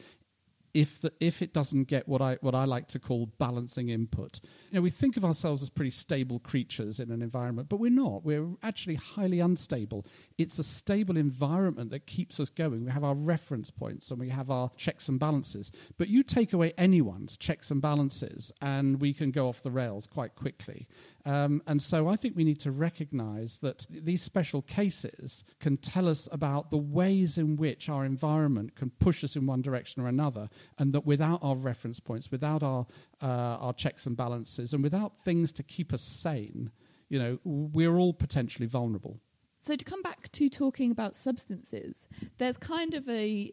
if 0.76 1.00
the, 1.00 1.10
if 1.20 1.40
it 1.40 1.54
doesn't 1.54 1.84
get 1.84 2.06
what 2.06 2.20
I 2.20 2.36
what 2.42 2.54
I 2.54 2.66
like 2.66 2.86
to 2.88 2.98
call 2.98 3.26
balancing 3.38 3.88
input. 3.88 4.40
You 4.70 4.76
know, 4.76 4.82
we 4.82 4.90
think 4.90 5.16
of 5.16 5.24
ourselves 5.24 5.62
as 5.62 5.70
pretty 5.70 5.90
stable 5.90 6.38
creatures 6.38 7.00
in 7.00 7.10
an 7.10 7.22
environment, 7.22 7.70
but 7.70 7.80
we're 7.80 7.90
not. 7.90 8.24
We're 8.24 8.46
actually 8.62 8.96
highly 8.96 9.40
unstable. 9.40 10.04
It's 10.36 10.58
a 10.58 10.62
stable 10.62 11.16
environment 11.16 11.88
that 11.90 12.06
keeps 12.06 12.38
us 12.40 12.50
going. 12.50 12.84
We 12.84 12.90
have 12.90 13.04
our 13.04 13.14
reference 13.14 13.70
points 13.70 14.10
and 14.10 14.20
we 14.20 14.28
have 14.28 14.50
our 14.50 14.70
checks 14.76 15.08
and 15.08 15.18
balances. 15.18 15.72
But 15.96 16.08
you 16.08 16.22
take 16.22 16.52
away 16.52 16.74
anyone's 16.76 17.38
checks 17.38 17.70
and 17.70 17.80
balances, 17.80 18.52
and 18.60 19.00
we 19.00 19.14
can 19.14 19.30
go 19.30 19.48
off 19.48 19.62
the 19.62 19.70
rails 19.70 20.06
quite 20.06 20.34
quickly. 20.34 20.86
Um, 21.26 21.60
and 21.66 21.82
so 21.82 22.08
I 22.08 22.14
think 22.14 22.36
we 22.36 22.44
need 22.44 22.60
to 22.60 22.70
recognize 22.70 23.58
that 23.58 23.84
these 23.90 24.22
special 24.22 24.62
cases 24.62 25.42
can 25.58 25.76
tell 25.76 26.08
us 26.08 26.28
about 26.30 26.70
the 26.70 26.78
ways 26.78 27.36
in 27.36 27.56
which 27.56 27.88
our 27.88 28.04
environment 28.04 28.76
can 28.76 28.90
push 29.00 29.24
us 29.24 29.34
in 29.34 29.44
one 29.44 29.60
direction 29.60 30.00
or 30.00 30.06
another, 30.06 30.48
and 30.78 30.92
that 30.92 31.04
without 31.04 31.40
our 31.42 31.56
reference 31.56 31.98
points, 31.98 32.30
without 32.30 32.62
our, 32.62 32.86
uh, 33.20 33.26
our 33.26 33.72
checks 33.72 34.06
and 34.06 34.16
balances, 34.16 34.72
and 34.72 34.84
without 34.84 35.18
things 35.18 35.52
to 35.54 35.64
keep 35.64 35.92
us 35.92 36.02
sane, 36.02 36.70
you 37.08 37.18
know, 37.18 37.40
we're 37.44 37.96
all 37.96 38.12
potentially 38.12 38.66
vulnerable. 38.66 39.18
So 39.58 39.74
to 39.74 39.84
come 39.84 40.02
back 40.02 40.30
to 40.30 40.48
talking 40.48 40.92
about 40.92 41.16
substances, 41.16 42.06
there's 42.38 42.56
kind 42.56 42.94
of 42.94 43.08
a 43.08 43.52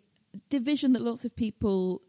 division 0.50 0.94
that 0.94 1.02
lots 1.02 1.26
of 1.26 1.36
people 1.36 2.04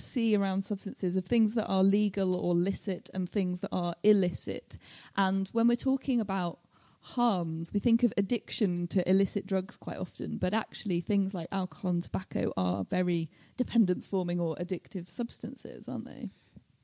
see 0.00 0.36
around 0.36 0.62
substances 0.62 1.16
of 1.16 1.24
things 1.24 1.54
that 1.54 1.66
are 1.66 1.82
legal 1.82 2.34
or 2.34 2.54
licit 2.54 3.10
and 3.14 3.28
things 3.28 3.60
that 3.60 3.70
are 3.72 3.94
illicit. 4.02 4.78
And 5.16 5.48
when 5.48 5.68
we're 5.68 5.76
talking 5.76 6.20
about 6.20 6.58
harms, 7.00 7.72
we 7.72 7.80
think 7.80 8.02
of 8.02 8.12
addiction 8.16 8.86
to 8.88 9.08
illicit 9.08 9.46
drugs 9.46 9.76
quite 9.76 9.98
often, 9.98 10.36
but 10.36 10.54
actually 10.54 11.00
things 11.00 11.34
like 11.34 11.48
alcohol 11.52 11.92
and 11.92 12.02
tobacco 12.02 12.52
are 12.56 12.84
very 12.84 13.30
dependence 13.56 14.06
forming 14.06 14.40
or 14.40 14.56
addictive 14.56 15.08
substances, 15.08 15.88
aren't 15.88 16.04
they? 16.04 16.30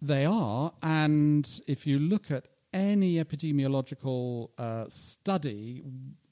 They 0.01 0.25
are, 0.25 0.73
and 0.83 1.49
if 1.67 1.87
you 1.87 1.99
look 1.99 2.31
at 2.31 2.47
any 2.75 3.15
epidemiological 3.15 4.51
uh, 4.59 4.85
study 4.89 5.83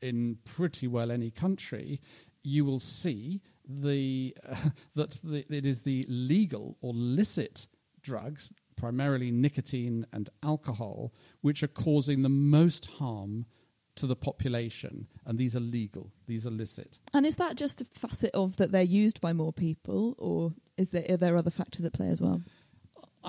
in 0.00 0.38
pretty 0.44 0.88
well 0.88 1.10
any 1.10 1.30
country, 1.30 2.00
you 2.42 2.64
will 2.64 2.80
see 2.80 3.40
the 3.68 4.36
uh, 4.48 4.56
that 4.94 5.12
the, 5.22 5.44
it 5.48 5.66
is 5.66 5.82
the 5.82 6.04
legal 6.08 6.76
or 6.80 6.92
licit 6.94 7.66
drugs, 8.02 8.50
primarily 8.76 9.30
nicotine 9.30 10.06
and 10.12 10.28
alcohol, 10.42 11.12
which 11.40 11.62
are 11.62 11.68
causing 11.68 12.22
the 12.22 12.28
most 12.28 12.86
harm 12.86 13.46
to 13.94 14.06
the 14.06 14.16
population, 14.16 15.06
and 15.26 15.38
these 15.38 15.54
are 15.54 15.60
legal, 15.60 16.12
these 16.26 16.46
are 16.46 16.50
licit. 16.50 16.98
And 17.12 17.26
is 17.26 17.36
that 17.36 17.56
just 17.56 17.80
a 17.80 17.84
facet 17.84 18.30
of 18.32 18.56
that 18.56 18.72
they're 18.72 18.82
used 18.82 19.20
by 19.20 19.32
more 19.32 19.52
people, 19.52 20.14
or 20.18 20.54
is 20.76 20.90
there 20.90 21.04
are 21.10 21.16
there 21.16 21.36
other 21.36 21.50
factors 21.50 21.84
at 21.84 21.92
play 21.92 22.08
as 22.08 22.22
well? 22.22 22.42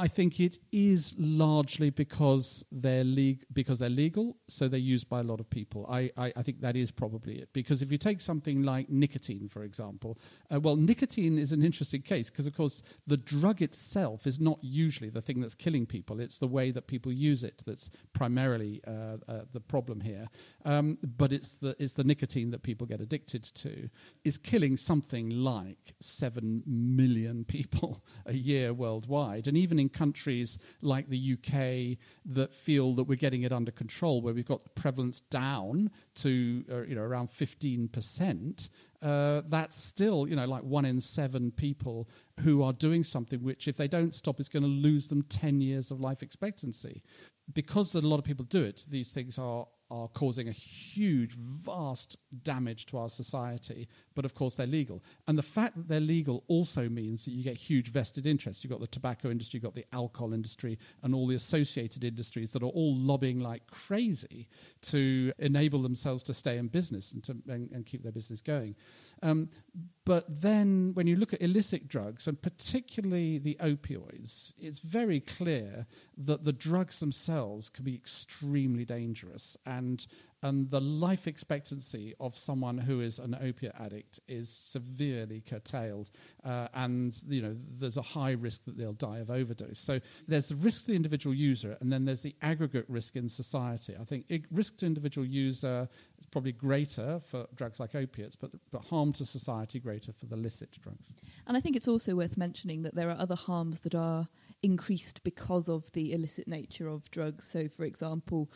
I 0.04 0.08
think 0.10 0.42
it 0.42 0.58
is 0.74 1.16
largely 1.18 1.90
because 1.90 2.66
they're 2.74 3.06
leg- 3.06 3.46
because 3.54 3.80
they're 3.80 3.88
legal, 3.88 4.36
so 4.50 4.68
they're 4.68 4.78
used 4.78 5.08
by 5.08 5.22
a 5.22 5.24
lot 5.24 5.40
of 5.40 5.50
people. 5.50 5.86
I, 5.90 6.12
I, 6.18 6.34
I 6.36 6.44
think 6.44 6.60
that 6.60 6.76
is 6.76 6.92
probably 6.92 7.36
it. 7.36 7.54
Because 7.54 7.82
if 7.82 7.90
you 7.90 7.98
take 7.98 8.20
something 8.20 8.64
like 8.64 8.90
nicotine, 8.90 9.48
for 9.48 9.64
example, 9.64 10.18
uh, 10.54 10.60
well, 10.60 10.76
nicotine 10.76 11.40
is 11.40 11.54
an 11.54 11.64
interesting 11.64 12.02
case 12.02 12.30
because, 12.30 12.48
of 12.48 12.54
course, 12.54 12.84
the 13.08 13.16
drug 13.16 13.62
itself 13.62 14.28
is 14.28 14.42
not 14.42 14.60
usually 14.62 15.10
the 15.10 15.22
thing 15.22 15.40
that's 15.40 15.56
killing 15.56 15.86
people. 15.86 16.20
It's 16.20 16.38
the 16.38 16.50
way 16.50 16.72
that 16.72 16.88
people 16.88 17.14
use 17.14 17.46
it 17.46 17.64
that's 17.66 17.90
primarily 18.12 18.82
uh, 18.86 19.16
uh, 19.30 19.44
the 19.54 19.62
problem 19.62 20.02
here. 20.02 20.28
Um, 20.66 20.98
but 21.02 21.32
it's 21.32 21.56
the 21.56 21.78
it's 21.80 21.94
the 21.94 22.04
nicotine 22.04 22.52
that 22.52 22.64
people 22.64 22.86
get 22.86 23.00
addicted 23.00 23.46
to 23.56 23.90
is 24.26 24.38
killing 24.38 24.76
something 24.76 25.30
like 25.30 25.94
seven 26.02 26.62
million 26.66 27.46
people 27.46 28.04
a 28.26 28.34
year 28.34 28.74
worldwide, 28.74 29.48
and 29.48 29.56
even 29.56 29.80
in 29.80 29.93
countries 29.94 30.58
like 30.82 31.10
the 31.10 31.34
UK 31.34 31.98
that 32.26 32.54
feel 32.54 32.94
that 32.96 33.04
we're 33.04 33.16
getting 33.16 33.44
it 33.44 33.52
under 33.52 33.72
control, 33.72 34.22
where 34.22 34.34
we've 34.34 34.46
got 34.46 34.64
the 34.64 34.70
prevalence 34.70 35.22
down 35.22 35.92
to 36.16 36.64
uh, 36.72 36.82
you 36.84 36.96
know 36.96 37.02
around 37.02 37.30
15%, 37.30 38.70
uh, 39.02 39.42
that's 39.48 39.82
still 39.82 40.28
you 40.28 40.36
know 40.36 40.46
like 40.46 40.64
one 40.64 40.86
in 40.86 41.00
seven 41.00 41.52
people 41.52 42.10
who 42.42 42.64
are 42.64 42.74
doing 42.74 43.04
something 43.04 43.44
which, 43.44 43.68
if 43.68 43.78
they 43.78 43.88
don't 43.88 44.14
stop, 44.14 44.40
is 44.40 44.50
going 44.50 44.64
to 44.64 44.70
lose 44.70 45.08
them 45.08 45.24
10 45.24 45.62
years 45.62 45.92
of 45.92 46.00
life 46.00 46.24
expectancy. 46.24 47.04
Because 47.54 47.94
a 47.94 48.02
lot 48.02 48.18
of 48.18 48.24
people 48.24 48.46
do 48.46 48.64
it, 48.64 48.86
these 48.90 49.12
things 49.12 49.38
are 49.38 49.68
are 49.92 50.08
causing 50.08 50.48
a 50.48 50.52
huge, 50.52 51.34
vast 51.34 52.18
damage 52.44 52.86
to 52.88 52.98
our 52.98 53.10
society, 53.10 53.88
but 54.16 54.26
of 54.26 54.34
course 54.34 54.56
they're 54.56 54.66
legal. 54.66 55.04
And 55.28 55.38
the 55.38 55.44
fact 55.44 55.76
that 55.76 55.88
they're 55.88 56.00
legal 56.00 56.44
also 56.48 56.90
means 56.90 57.26
that 57.26 57.32
you 57.32 57.44
get 57.44 57.58
huge 57.58 57.92
vested 57.92 58.26
interests. 58.26 58.64
You've 58.64 58.72
got 58.72 58.80
the 58.80 58.88
tobacco 58.88 59.30
industry, 59.30 59.58
you've 59.58 59.64
got 59.64 59.76
the 59.76 59.86
alcohol 59.94 60.34
industry, 60.34 60.80
and 61.04 61.14
all 61.14 61.28
the 61.28 61.36
associated 61.36 62.04
industries 62.04 62.52
that 62.52 62.64
are 62.64 62.68
all 62.68 62.96
lobbying 62.96 63.40
like 63.40 63.68
crazy 63.68 64.48
to 64.84 65.32
enable 65.40 65.82
themselves 65.82 66.24
to 66.24 66.34
stay 66.34 66.58
in 66.58 66.68
business 66.68 67.12
and, 67.12 67.24
to, 67.24 67.38
and, 67.48 67.72
and 67.72 67.86
keep 67.86 68.04
their 68.04 68.12
business 68.12 68.42
going. 68.42 68.76
Um, 69.22 69.50
but 70.06 70.26
then 70.28 70.92
when 70.96 71.08
you 71.08 71.16
look 71.16 71.34
at 71.34 71.42
illicit 71.42 71.88
drugs, 71.88 72.28
and 72.28 72.42
particularly 72.42 73.38
the 73.38 73.56
opioids, 73.62 74.54
it's 74.58 74.80
very 74.80 75.20
clear 75.20 75.86
that 76.18 76.44
the 76.44 76.52
drugs 76.52 77.00
themselves 77.00 77.70
can 77.70 77.86
be 77.86 77.96
extremely 77.96 78.86
dangerous. 78.86 79.56
And, 79.78 80.06
and 80.42 80.70
the 80.70 80.82
life 80.82 81.26
expectancy 81.28 82.14
of 82.20 82.38
someone 82.38 82.78
who 82.78 83.02
is 83.02 83.20
an 83.20 83.36
opiate 83.42 83.76
addict 83.80 84.20
is 84.28 84.50
severely 84.50 85.42
curtailed. 85.42 86.12
Uh, 86.44 86.68
and 86.74 87.18
you 87.28 87.42
know, 87.42 87.56
there's 87.80 87.98
a 87.98 88.02
high 88.02 88.32
risk 88.32 88.66
that 88.66 88.78
they'll 88.78 88.94
die 88.94 89.20
of 89.20 89.30
overdose. 89.30 89.80
So 89.80 90.00
there's 90.28 90.50
the 90.50 90.56
risk 90.56 90.86
to 90.86 90.88
the 90.92 90.96
individual 90.96 91.36
user, 91.36 91.78
and 91.82 91.92
then 91.92 92.06
there's 92.06 92.22
the 92.22 92.36
aggregate 92.42 92.86
risk 92.88 93.16
in 93.16 93.30
society. 93.30 93.96
I 94.00 94.04
think 94.04 94.26
risk 94.52 94.78
to 94.78 94.86
individual 94.86 95.26
user 95.26 95.90
is 96.20 96.28
probably 96.28 96.52
greater 96.52 97.20
for 97.20 97.48
drugs 97.56 97.80
like 97.80 97.96
opiates, 97.96 98.36
but, 98.36 98.52
but 98.72 98.86
harm 98.86 99.14
to 99.14 99.26
society 99.26 99.80
greater 99.80 100.12
for 100.12 100.26
the 100.28 100.36
licit 100.36 100.78
drugs. 100.82 101.08
And 101.48 101.58
I 101.58 101.62
think 101.62 101.76
it's 101.76 101.88
also 101.88 102.16
worth 102.16 102.38
mentioning 102.38 102.84
that 102.84 102.96
there 102.96 103.10
are 103.10 103.18
other 103.18 103.36
harms 103.36 103.80
that 103.82 103.96
are 103.96 104.28
increased 104.62 105.24
because 105.24 105.68
of 105.68 105.92
the 105.92 106.14
illicit 106.14 106.48
nature 106.48 106.88
of 106.88 107.12
drugs. 107.12 107.44
So, 107.52 107.68
for 107.68 107.84
example, 107.84 108.50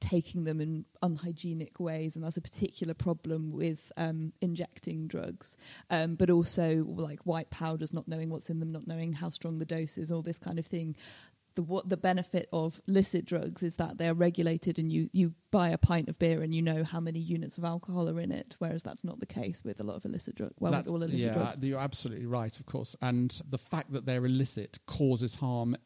taking 0.00 0.44
them 0.44 0.60
in 0.60 0.84
unhygienic 1.02 1.78
ways, 1.78 2.16
and 2.16 2.24
that's 2.24 2.36
a 2.36 2.42
particular 2.42 2.94
problem 2.94 3.52
with 3.52 3.92
um, 3.96 4.32
injecting 4.40 5.06
drugs. 5.06 5.56
Um, 5.90 6.14
but 6.14 6.30
also, 6.30 6.84
like 6.86 7.20
white 7.20 7.50
powders, 7.50 7.92
not 7.92 8.08
knowing 8.08 8.30
what's 8.30 8.50
in 8.50 8.60
them, 8.60 8.72
not 8.72 8.86
knowing 8.86 9.12
how 9.12 9.30
strong 9.30 9.58
the 9.58 9.64
dose 9.64 9.98
is, 9.98 10.10
all 10.10 10.22
this 10.22 10.38
kind 10.38 10.58
of 10.58 10.66
thing. 10.66 10.96
The 11.56 11.62
what 11.62 11.88
the 11.88 11.96
benefit 11.96 12.48
of 12.52 12.80
licit 12.86 13.24
drugs 13.24 13.64
is 13.64 13.74
that 13.76 13.98
they're 13.98 14.14
regulated, 14.14 14.78
and 14.78 14.90
you 14.90 15.10
you 15.12 15.34
buy 15.50 15.70
a 15.70 15.78
pint 15.78 16.08
of 16.08 16.18
beer 16.18 16.42
and 16.42 16.54
you 16.54 16.62
know 16.62 16.84
how 16.84 17.00
many 17.00 17.18
units 17.18 17.58
of 17.58 17.64
alcohol 17.64 18.08
are 18.08 18.20
in 18.20 18.30
it, 18.30 18.54
whereas 18.60 18.82
that's 18.82 19.02
not 19.02 19.18
the 19.18 19.26
case 19.26 19.62
with 19.64 19.80
a 19.80 19.82
lot 19.82 19.96
of 19.96 20.04
illicit 20.04 20.36
drugs. 20.36 20.54
Well, 20.60 20.72
with 20.72 20.88
all 20.88 21.02
illicit 21.02 21.20
yeah, 21.20 21.32
drugs. 21.32 21.60
you're 21.60 21.80
absolutely 21.80 22.26
right, 22.26 22.56
of 22.58 22.66
course. 22.66 22.94
And 23.02 23.30
the 23.48 23.58
fact 23.58 23.92
that 23.92 24.06
they're 24.06 24.24
illicit 24.24 24.78
causes 24.86 25.34
harm 25.34 25.76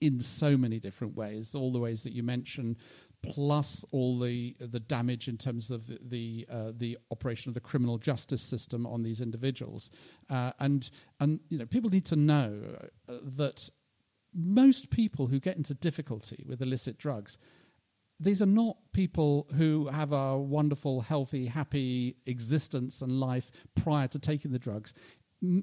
in 0.00 0.20
so 0.20 0.56
many 0.56 0.78
different 0.78 1.16
ways, 1.16 1.54
all 1.54 1.72
the 1.72 1.78
ways 1.78 2.02
that 2.02 2.12
you 2.12 2.22
mentioned, 2.22 2.76
plus 3.22 3.84
all 3.92 4.18
the 4.18 4.56
the 4.60 4.80
damage 4.80 5.28
in 5.28 5.36
terms 5.36 5.70
of 5.70 5.86
the 5.86 5.98
the, 6.02 6.46
uh, 6.50 6.72
the 6.76 6.98
operation 7.10 7.50
of 7.50 7.54
the 7.54 7.60
criminal 7.60 7.98
justice 7.98 8.42
system 8.42 8.86
on 8.86 9.02
these 9.02 9.20
individuals, 9.20 9.90
uh, 10.30 10.52
and 10.60 10.90
and 11.20 11.40
you 11.48 11.58
know 11.58 11.66
people 11.66 11.90
need 11.90 12.04
to 12.06 12.16
know 12.16 12.60
uh, 13.08 13.14
that 13.22 13.68
most 14.34 14.90
people 14.90 15.26
who 15.26 15.40
get 15.40 15.56
into 15.56 15.74
difficulty 15.74 16.44
with 16.46 16.60
illicit 16.60 16.98
drugs 16.98 17.38
these 18.18 18.40
are 18.40 18.46
not 18.46 18.76
people 18.92 19.46
who 19.56 19.88
have 19.88 20.12
a 20.12 20.38
wonderful, 20.38 21.02
healthy, 21.02 21.46
happy 21.46 22.16
existence 22.26 23.02
and 23.02 23.20
life 23.20 23.50
prior 23.74 24.08
to 24.08 24.18
taking 24.18 24.52
the 24.52 24.58
drugs. 24.58 24.94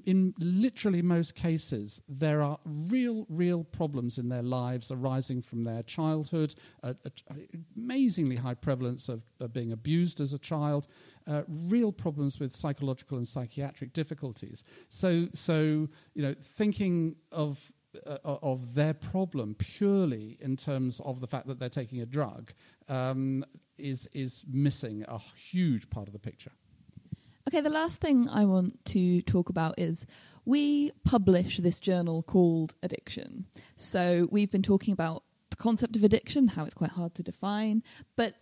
In 0.06 0.34
literally 0.38 1.02
most 1.02 1.34
cases, 1.34 2.00
there 2.08 2.42
are 2.42 2.58
real, 2.64 3.26
real 3.28 3.64
problems 3.64 4.18
in 4.18 4.28
their 4.28 4.42
lives 4.42 4.90
arising 4.90 5.42
from 5.42 5.64
their 5.64 5.82
childhood, 5.82 6.54
amazingly 7.76 8.36
high 8.36 8.54
prevalence 8.54 9.08
of, 9.08 9.22
of 9.40 9.52
being 9.52 9.72
abused 9.72 10.20
as 10.20 10.32
a 10.32 10.38
child, 10.38 10.86
uh, 11.26 11.42
real 11.48 11.92
problems 11.92 12.40
with 12.40 12.52
psychological 12.52 13.18
and 13.18 13.28
psychiatric 13.28 13.92
difficulties. 13.92 14.64
So, 14.90 15.28
so 15.34 15.88
you 16.14 16.22
know, 16.22 16.34
thinking 16.40 17.16
of 17.32 17.72
uh, 18.06 18.18
of 18.24 18.74
their 18.74 18.94
problem 18.94 19.54
purely 19.54 20.36
in 20.40 20.56
terms 20.56 21.00
of 21.04 21.20
the 21.20 21.26
fact 21.26 21.46
that 21.46 21.58
they're 21.58 21.68
taking 21.68 22.00
a 22.00 22.06
drug 22.06 22.52
um, 22.88 23.44
is 23.78 24.08
is 24.12 24.44
missing 24.50 25.04
a 25.08 25.18
huge 25.18 25.88
part 25.90 26.06
of 26.08 26.12
the 26.12 26.18
picture. 26.18 26.52
Okay, 27.54 27.60
the 27.60 27.70
last 27.70 28.00
thing 28.00 28.28
I 28.28 28.44
want 28.46 28.84
to 28.86 29.22
talk 29.22 29.48
about 29.48 29.78
is 29.78 30.06
we 30.44 30.90
publish 31.04 31.58
this 31.58 31.78
journal 31.78 32.24
called 32.24 32.74
Addiction. 32.82 33.46
So 33.76 34.26
we've 34.32 34.50
been 34.50 34.60
talking 34.60 34.92
about 34.92 35.22
the 35.50 35.56
concept 35.56 35.94
of 35.94 36.02
addiction, 36.02 36.48
how 36.48 36.64
it's 36.64 36.74
quite 36.74 36.90
hard 36.90 37.14
to 37.14 37.22
define, 37.22 37.84
but 38.16 38.34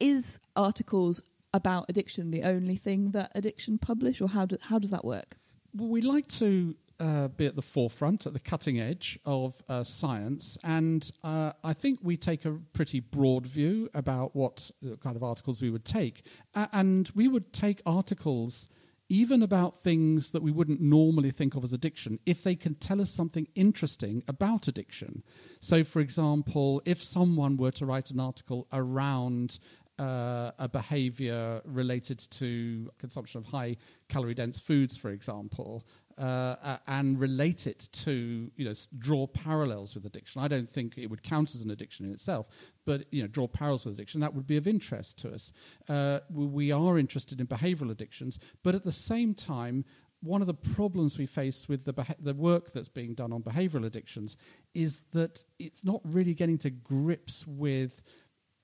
is 0.00 0.40
articles 0.56 1.22
about 1.54 1.86
addiction 1.88 2.32
the 2.32 2.42
only 2.42 2.74
thing 2.74 3.12
that 3.12 3.30
addiction 3.36 3.78
publish, 3.78 4.20
or 4.20 4.26
how 4.26 4.44
do, 4.44 4.56
how 4.60 4.80
does 4.80 4.90
that 4.90 5.04
work? 5.04 5.36
Well, 5.72 5.88
we 5.88 6.00
like 6.00 6.26
to 6.40 6.74
uh, 7.00 7.28
be 7.28 7.46
at 7.46 7.56
the 7.56 7.62
forefront, 7.62 8.26
at 8.26 8.32
the 8.32 8.40
cutting 8.40 8.80
edge 8.80 9.18
of 9.24 9.62
uh, 9.68 9.84
science, 9.84 10.58
and 10.64 11.10
uh, 11.24 11.52
I 11.62 11.72
think 11.72 12.00
we 12.02 12.16
take 12.16 12.44
a 12.44 12.52
pretty 12.72 13.00
broad 13.00 13.46
view 13.46 13.88
about 13.94 14.34
what 14.34 14.70
uh, 14.84 14.96
kind 14.96 15.16
of 15.16 15.22
articles 15.22 15.62
we 15.62 15.70
would 15.70 15.84
take. 15.84 16.24
And 16.54 17.10
we 17.14 17.28
would 17.28 17.52
take 17.52 17.82
articles 17.84 18.68
even 19.08 19.42
about 19.42 19.78
things 19.78 20.32
that 20.32 20.42
we 20.42 20.50
wouldn't 20.50 20.80
normally 20.80 21.30
think 21.30 21.54
of 21.54 21.62
as 21.62 21.72
addiction 21.72 22.18
if 22.26 22.42
they 22.42 22.56
can 22.56 22.74
tell 22.74 23.00
us 23.00 23.10
something 23.10 23.46
interesting 23.54 24.22
about 24.26 24.66
addiction. 24.68 25.22
So, 25.60 25.84
for 25.84 26.00
example, 26.00 26.82
if 26.84 27.02
someone 27.02 27.56
were 27.56 27.70
to 27.72 27.86
write 27.86 28.10
an 28.10 28.18
article 28.18 28.66
around 28.72 29.58
uh, 29.98 30.50
a 30.58 30.68
behavior 30.68 31.62
related 31.64 32.18
to 32.30 32.90
consumption 32.98 33.38
of 33.38 33.46
high 33.46 33.76
calorie 34.08 34.34
dense 34.34 34.58
foods, 34.58 34.96
for 34.96 35.10
example, 35.10 35.86
uh, 36.18 36.78
and 36.86 37.20
relate 37.20 37.66
it 37.66 37.88
to, 37.92 38.50
you 38.56 38.64
know, 38.64 38.74
draw 38.98 39.26
parallels 39.26 39.94
with 39.94 40.06
addiction. 40.06 40.42
I 40.42 40.48
don't 40.48 40.70
think 40.70 40.96
it 40.96 41.08
would 41.08 41.22
count 41.22 41.54
as 41.54 41.62
an 41.62 41.70
addiction 41.70 42.06
in 42.06 42.12
itself, 42.12 42.48
but, 42.84 43.04
you 43.10 43.22
know, 43.22 43.28
draw 43.28 43.46
parallels 43.46 43.84
with 43.84 43.94
addiction, 43.94 44.20
that 44.20 44.34
would 44.34 44.46
be 44.46 44.56
of 44.56 44.66
interest 44.66 45.18
to 45.18 45.32
us. 45.32 45.52
Uh, 45.88 46.20
we 46.30 46.46
we 46.46 46.72
are 46.72 46.98
interested 46.98 47.40
in 47.40 47.46
behavioral 47.46 47.90
addictions, 47.90 48.38
but 48.62 48.74
at 48.74 48.84
the 48.84 48.92
same 48.92 49.34
time, 49.34 49.84
one 50.22 50.40
of 50.40 50.46
the 50.46 50.54
problems 50.54 51.18
we 51.18 51.26
face 51.26 51.68
with 51.68 51.84
the, 51.84 51.92
beha- 51.92 52.16
the 52.18 52.34
work 52.34 52.72
that's 52.72 52.88
being 52.88 53.14
done 53.14 53.32
on 53.32 53.42
behavioral 53.42 53.84
addictions 53.84 54.36
is 54.74 55.02
that 55.12 55.44
it's 55.58 55.84
not 55.84 56.00
really 56.04 56.34
getting 56.34 56.58
to 56.58 56.70
grips 56.70 57.46
with 57.46 58.02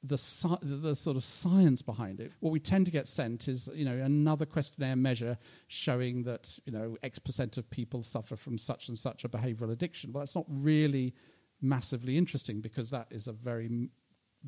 the, 0.03 0.19
si- 0.19 0.59
the 0.63 0.95
sort 0.95 1.17
of 1.17 1.25
science 1.25 1.81
behind 1.83 2.21
it. 2.21 2.33
What 2.41 2.51
we 2.51 2.61
tend 2.61 2.87
to 2.87 2.93
get 2.93 3.07
sent 3.07 3.49
is, 3.49 3.69
you 3.75 3.85
know, 3.85 3.97
another 3.97 4.47
questionnaire 4.47 4.97
measure 4.97 5.39
showing 5.69 6.25
that, 6.25 6.59
you 6.65 6.73
know, 6.73 6.97
X 7.03 7.19
percent 7.19 7.57
of 7.57 7.71
people 7.71 8.03
suffer 8.03 8.37
from 8.37 8.59
such 8.59 8.89
and 8.89 8.99
such 8.99 9.25
a 9.25 9.29
behavioral 9.29 9.73
addiction. 9.73 10.13
Well, 10.13 10.23
that's 10.23 10.35
not 10.35 10.47
really 10.49 11.15
massively 11.61 12.17
interesting 12.17 12.61
because 12.61 12.91
that 12.91 13.07
is 13.11 13.29
a 13.29 13.33
very 13.33 13.67
m- 13.67 13.91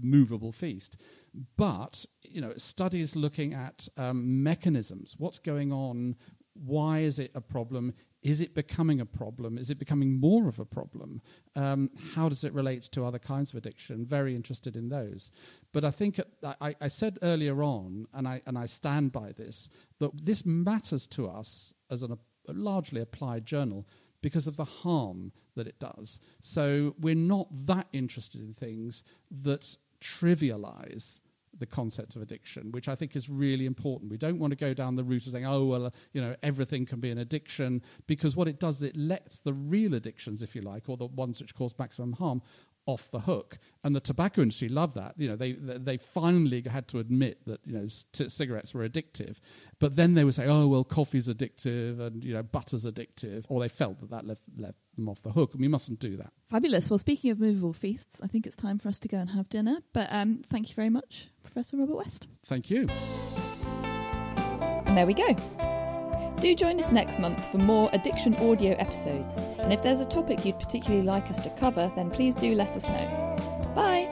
movable 0.01 0.51
feast. 0.51 0.97
But, 1.57 2.05
you 2.23 2.41
know, 2.41 2.53
studies 2.57 3.15
looking 3.15 3.55
at 3.55 3.89
um, 3.97 4.43
mechanisms, 4.43 5.15
what's 5.19 5.39
going 5.39 5.73
on, 5.73 6.17
why 6.55 7.01
is 7.01 7.19
it 7.19 7.31
a 7.35 7.41
problem? 7.41 7.93
Is 8.23 8.41
it 8.41 8.55
becoming 8.55 9.01
a 9.01 9.07
problem? 9.07 9.59
Is 9.59 9.71
it 9.71 9.79
becoming 9.79 10.19
more 10.19 10.49
of 10.49 10.59
a 10.59 10.65
problem? 10.65 11.21
Um, 11.57 11.91
how 12.15 12.29
does 12.29 12.45
it 12.45 12.55
relate 12.55 12.83
to 12.93 13.05
other 13.05 13.19
kinds 13.19 13.51
of 13.51 13.57
addiction? 13.57 14.07
Very 14.07 14.35
interested 14.35 14.77
in 14.77 14.89
those. 14.89 15.31
But 15.73 15.85
I 15.85 15.91
think 15.91 16.21
uh, 16.43 16.55
I, 16.61 16.75
I 16.81 16.89
said 16.89 17.19
earlier 17.23 17.63
on, 17.63 18.07
and 18.15 18.27
I, 18.27 18.41
and 18.47 18.57
I 18.57 18.67
stand 18.67 19.13
by 19.13 19.33
this, 19.33 19.69
that 19.99 20.11
this 20.15 20.47
matters 20.47 21.07
to 21.09 21.27
us 21.29 21.75
as 21.91 22.03
an, 22.03 22.17
a 22.49 22.53
largely 22.53 23.01
applied 23.01 23.45
journal 23.45 23.87
because 24.23 24.47
of 24.47 24.57
the 24.57 24.65
harm 24.65 25.33
that 25.55 25.67
it 25.67 25.79
does. 25.79 26.19
So 26.41 26.95
we're 26.99 27.15
not 27.15 27.49
that 27.67 27.89
interested 27.93 28.41
in 28.41 28.55
things 28.55 29.05
that 29.31 29.77
trivialize 30.01 31.21
the 31.59 31.67
concept 31.67 32.17
of 32.17 32.23
addiction, 32.23 32.73
which 32.73 32.89
I 32.89 32.95
think 32.95 33.17
is 33.17 33.29
really 33.29 33.67
important. 33.67 34.11
We 34.11 34.17
don't 34.17 34.39
want 34.39 34.51
to 34.53 34.57
go 34.57 34.75
down 34.75 34.97
the 34.97 35.05
route 35.05 35.27
of 35.27 35.33
saying, 35.33 35.47
oh, 35.47 35.65
well, 35.65 35.93
you 36.13 36.21
know, 36.21 36.35
everything 36.43 36.87
can 36.87 37.01
be 37.01 37.11
an 37.11 37.19
addiction, 37.19 37.83
because 38.07 38.37
what 38.37 38.49
it 38.49 38.61
does 38.61 38.79
is 38.79 38.83
it 38.85 38.97
lets 38.97 39.39
the 39.39 39.53
real 39.53 39.95
addictions, 39.95 40.43
if 40.43 40.55
you 40.55 40.63
like, 40.63 40.89
or 40.89 40.97
the 40.97 41.07
ones 41.07 41.41
which 41.41 41.55
cause 41.55 41.75
maximum 41.79 42.13
harm, 42.13 42.43
off 42.87 43.11
the 43.11 43.21
hook. 43.21 43.59
And 43.83 43.95
the 43.95 44.01
tobacco 44.01 44.43
industry 44.43 44.69
loved 44.69 44.95
that. 44.95 45.15
You 45.17 45.29
know, 45.29 45.37
they 45.37 45.53
they 45.53 45.97
finally 45.97 46.63
had 46.69 46.89
to 46.89 46.99
admit 46.99 47.45
that 47.47 47.61
you 47.67 47.75
know 47.79 47.87
c- 47.89 48.29
cigarettes 48.29 48.75
were 48.75 48.89
addictive, 48.89 49.39
but 49.79 49.97
then 49.97 50.15
they 50.15 50.25
would 50.25 50.35
say, 50.35 50.47
oh 50.47 50.67
well, 50.67 50.85
coffee's 50.85 51.29
addictive 51.29 52.01
and 52.01 52.23
you 52.23 52.35
know 52.35 52.43
butter's 52.43 52.85
addictive, 52.85 53.45
or 53.49 53.61
they 53.61 53.69
felt 53.69 54.01
that 54.01 54.11
that 54.11 54.27
left, 54.27 54.43
left 54.57 54.79
them 54.97 55.09
off 55.09 55.23
the 55.23 55.33
hook, 55.33 55.53
and 55.53 55.61
we 55.61 55.69
mustn't 55.69 55.99
do 55.99 56.17
that. 56.17 56.33
Fabulous. 56.49 56.89
Well, 56.91 56.99
speaking 56.99 57.31
of 57.31 57.39
movable 57.41 57.73
feasts, 57.73 58.21
I 58.23 58.27
think 58.27 58.47
it's 58.47 58.57
time 58.57 58.79
for 58.79 58.89
us 58.89 58.99
to 59.01 59.09
go 59.09 59.19
and 59.19 59.31
have 59.31 59.49
dinner. 59.49 59.79
But 59.93 60.09
um, 60.11 60.43
thank 60.49 60.69
you 60.69 60.75
very 60.75 60.91
much, 60.91 61.29
Professor 61.43 61.77
Robert 61.77 61.97
West. 61.97 62.27
Thank 62.47 62.71
you. 62.71 62.87
And 64.87 64.97
there 64.97 65.07
we 65.07 65.15
go. 65.15 65.74
Do 66.45 66.55
join 66.55 66.79
us 66.79 66.93
next 66.93 67.19
month 67.19 67.43
for 67.51 67.57
more 67.57 67.89
addiction 67.95 68.35
audio 68.37 68.77
episodes. 68.79 69.39
And 69.61 69.73
if 69.73 69.83
there's 69.83 70.01
a 70.01 70.05
topic 70.05 70.45
you'd 70.45 70.59
particularly 70.59 71.03
like 71.03 71.31
us 71.31 71.41
to 71.41 71.49
cover, 71.49 71.91
then 71.97 72.11
please 72.11 72.35
do 72.35 72.55
let 72.55 72.69
us 72.77 72.87
know. 72.87 73.37
Bye! 73.75 74.04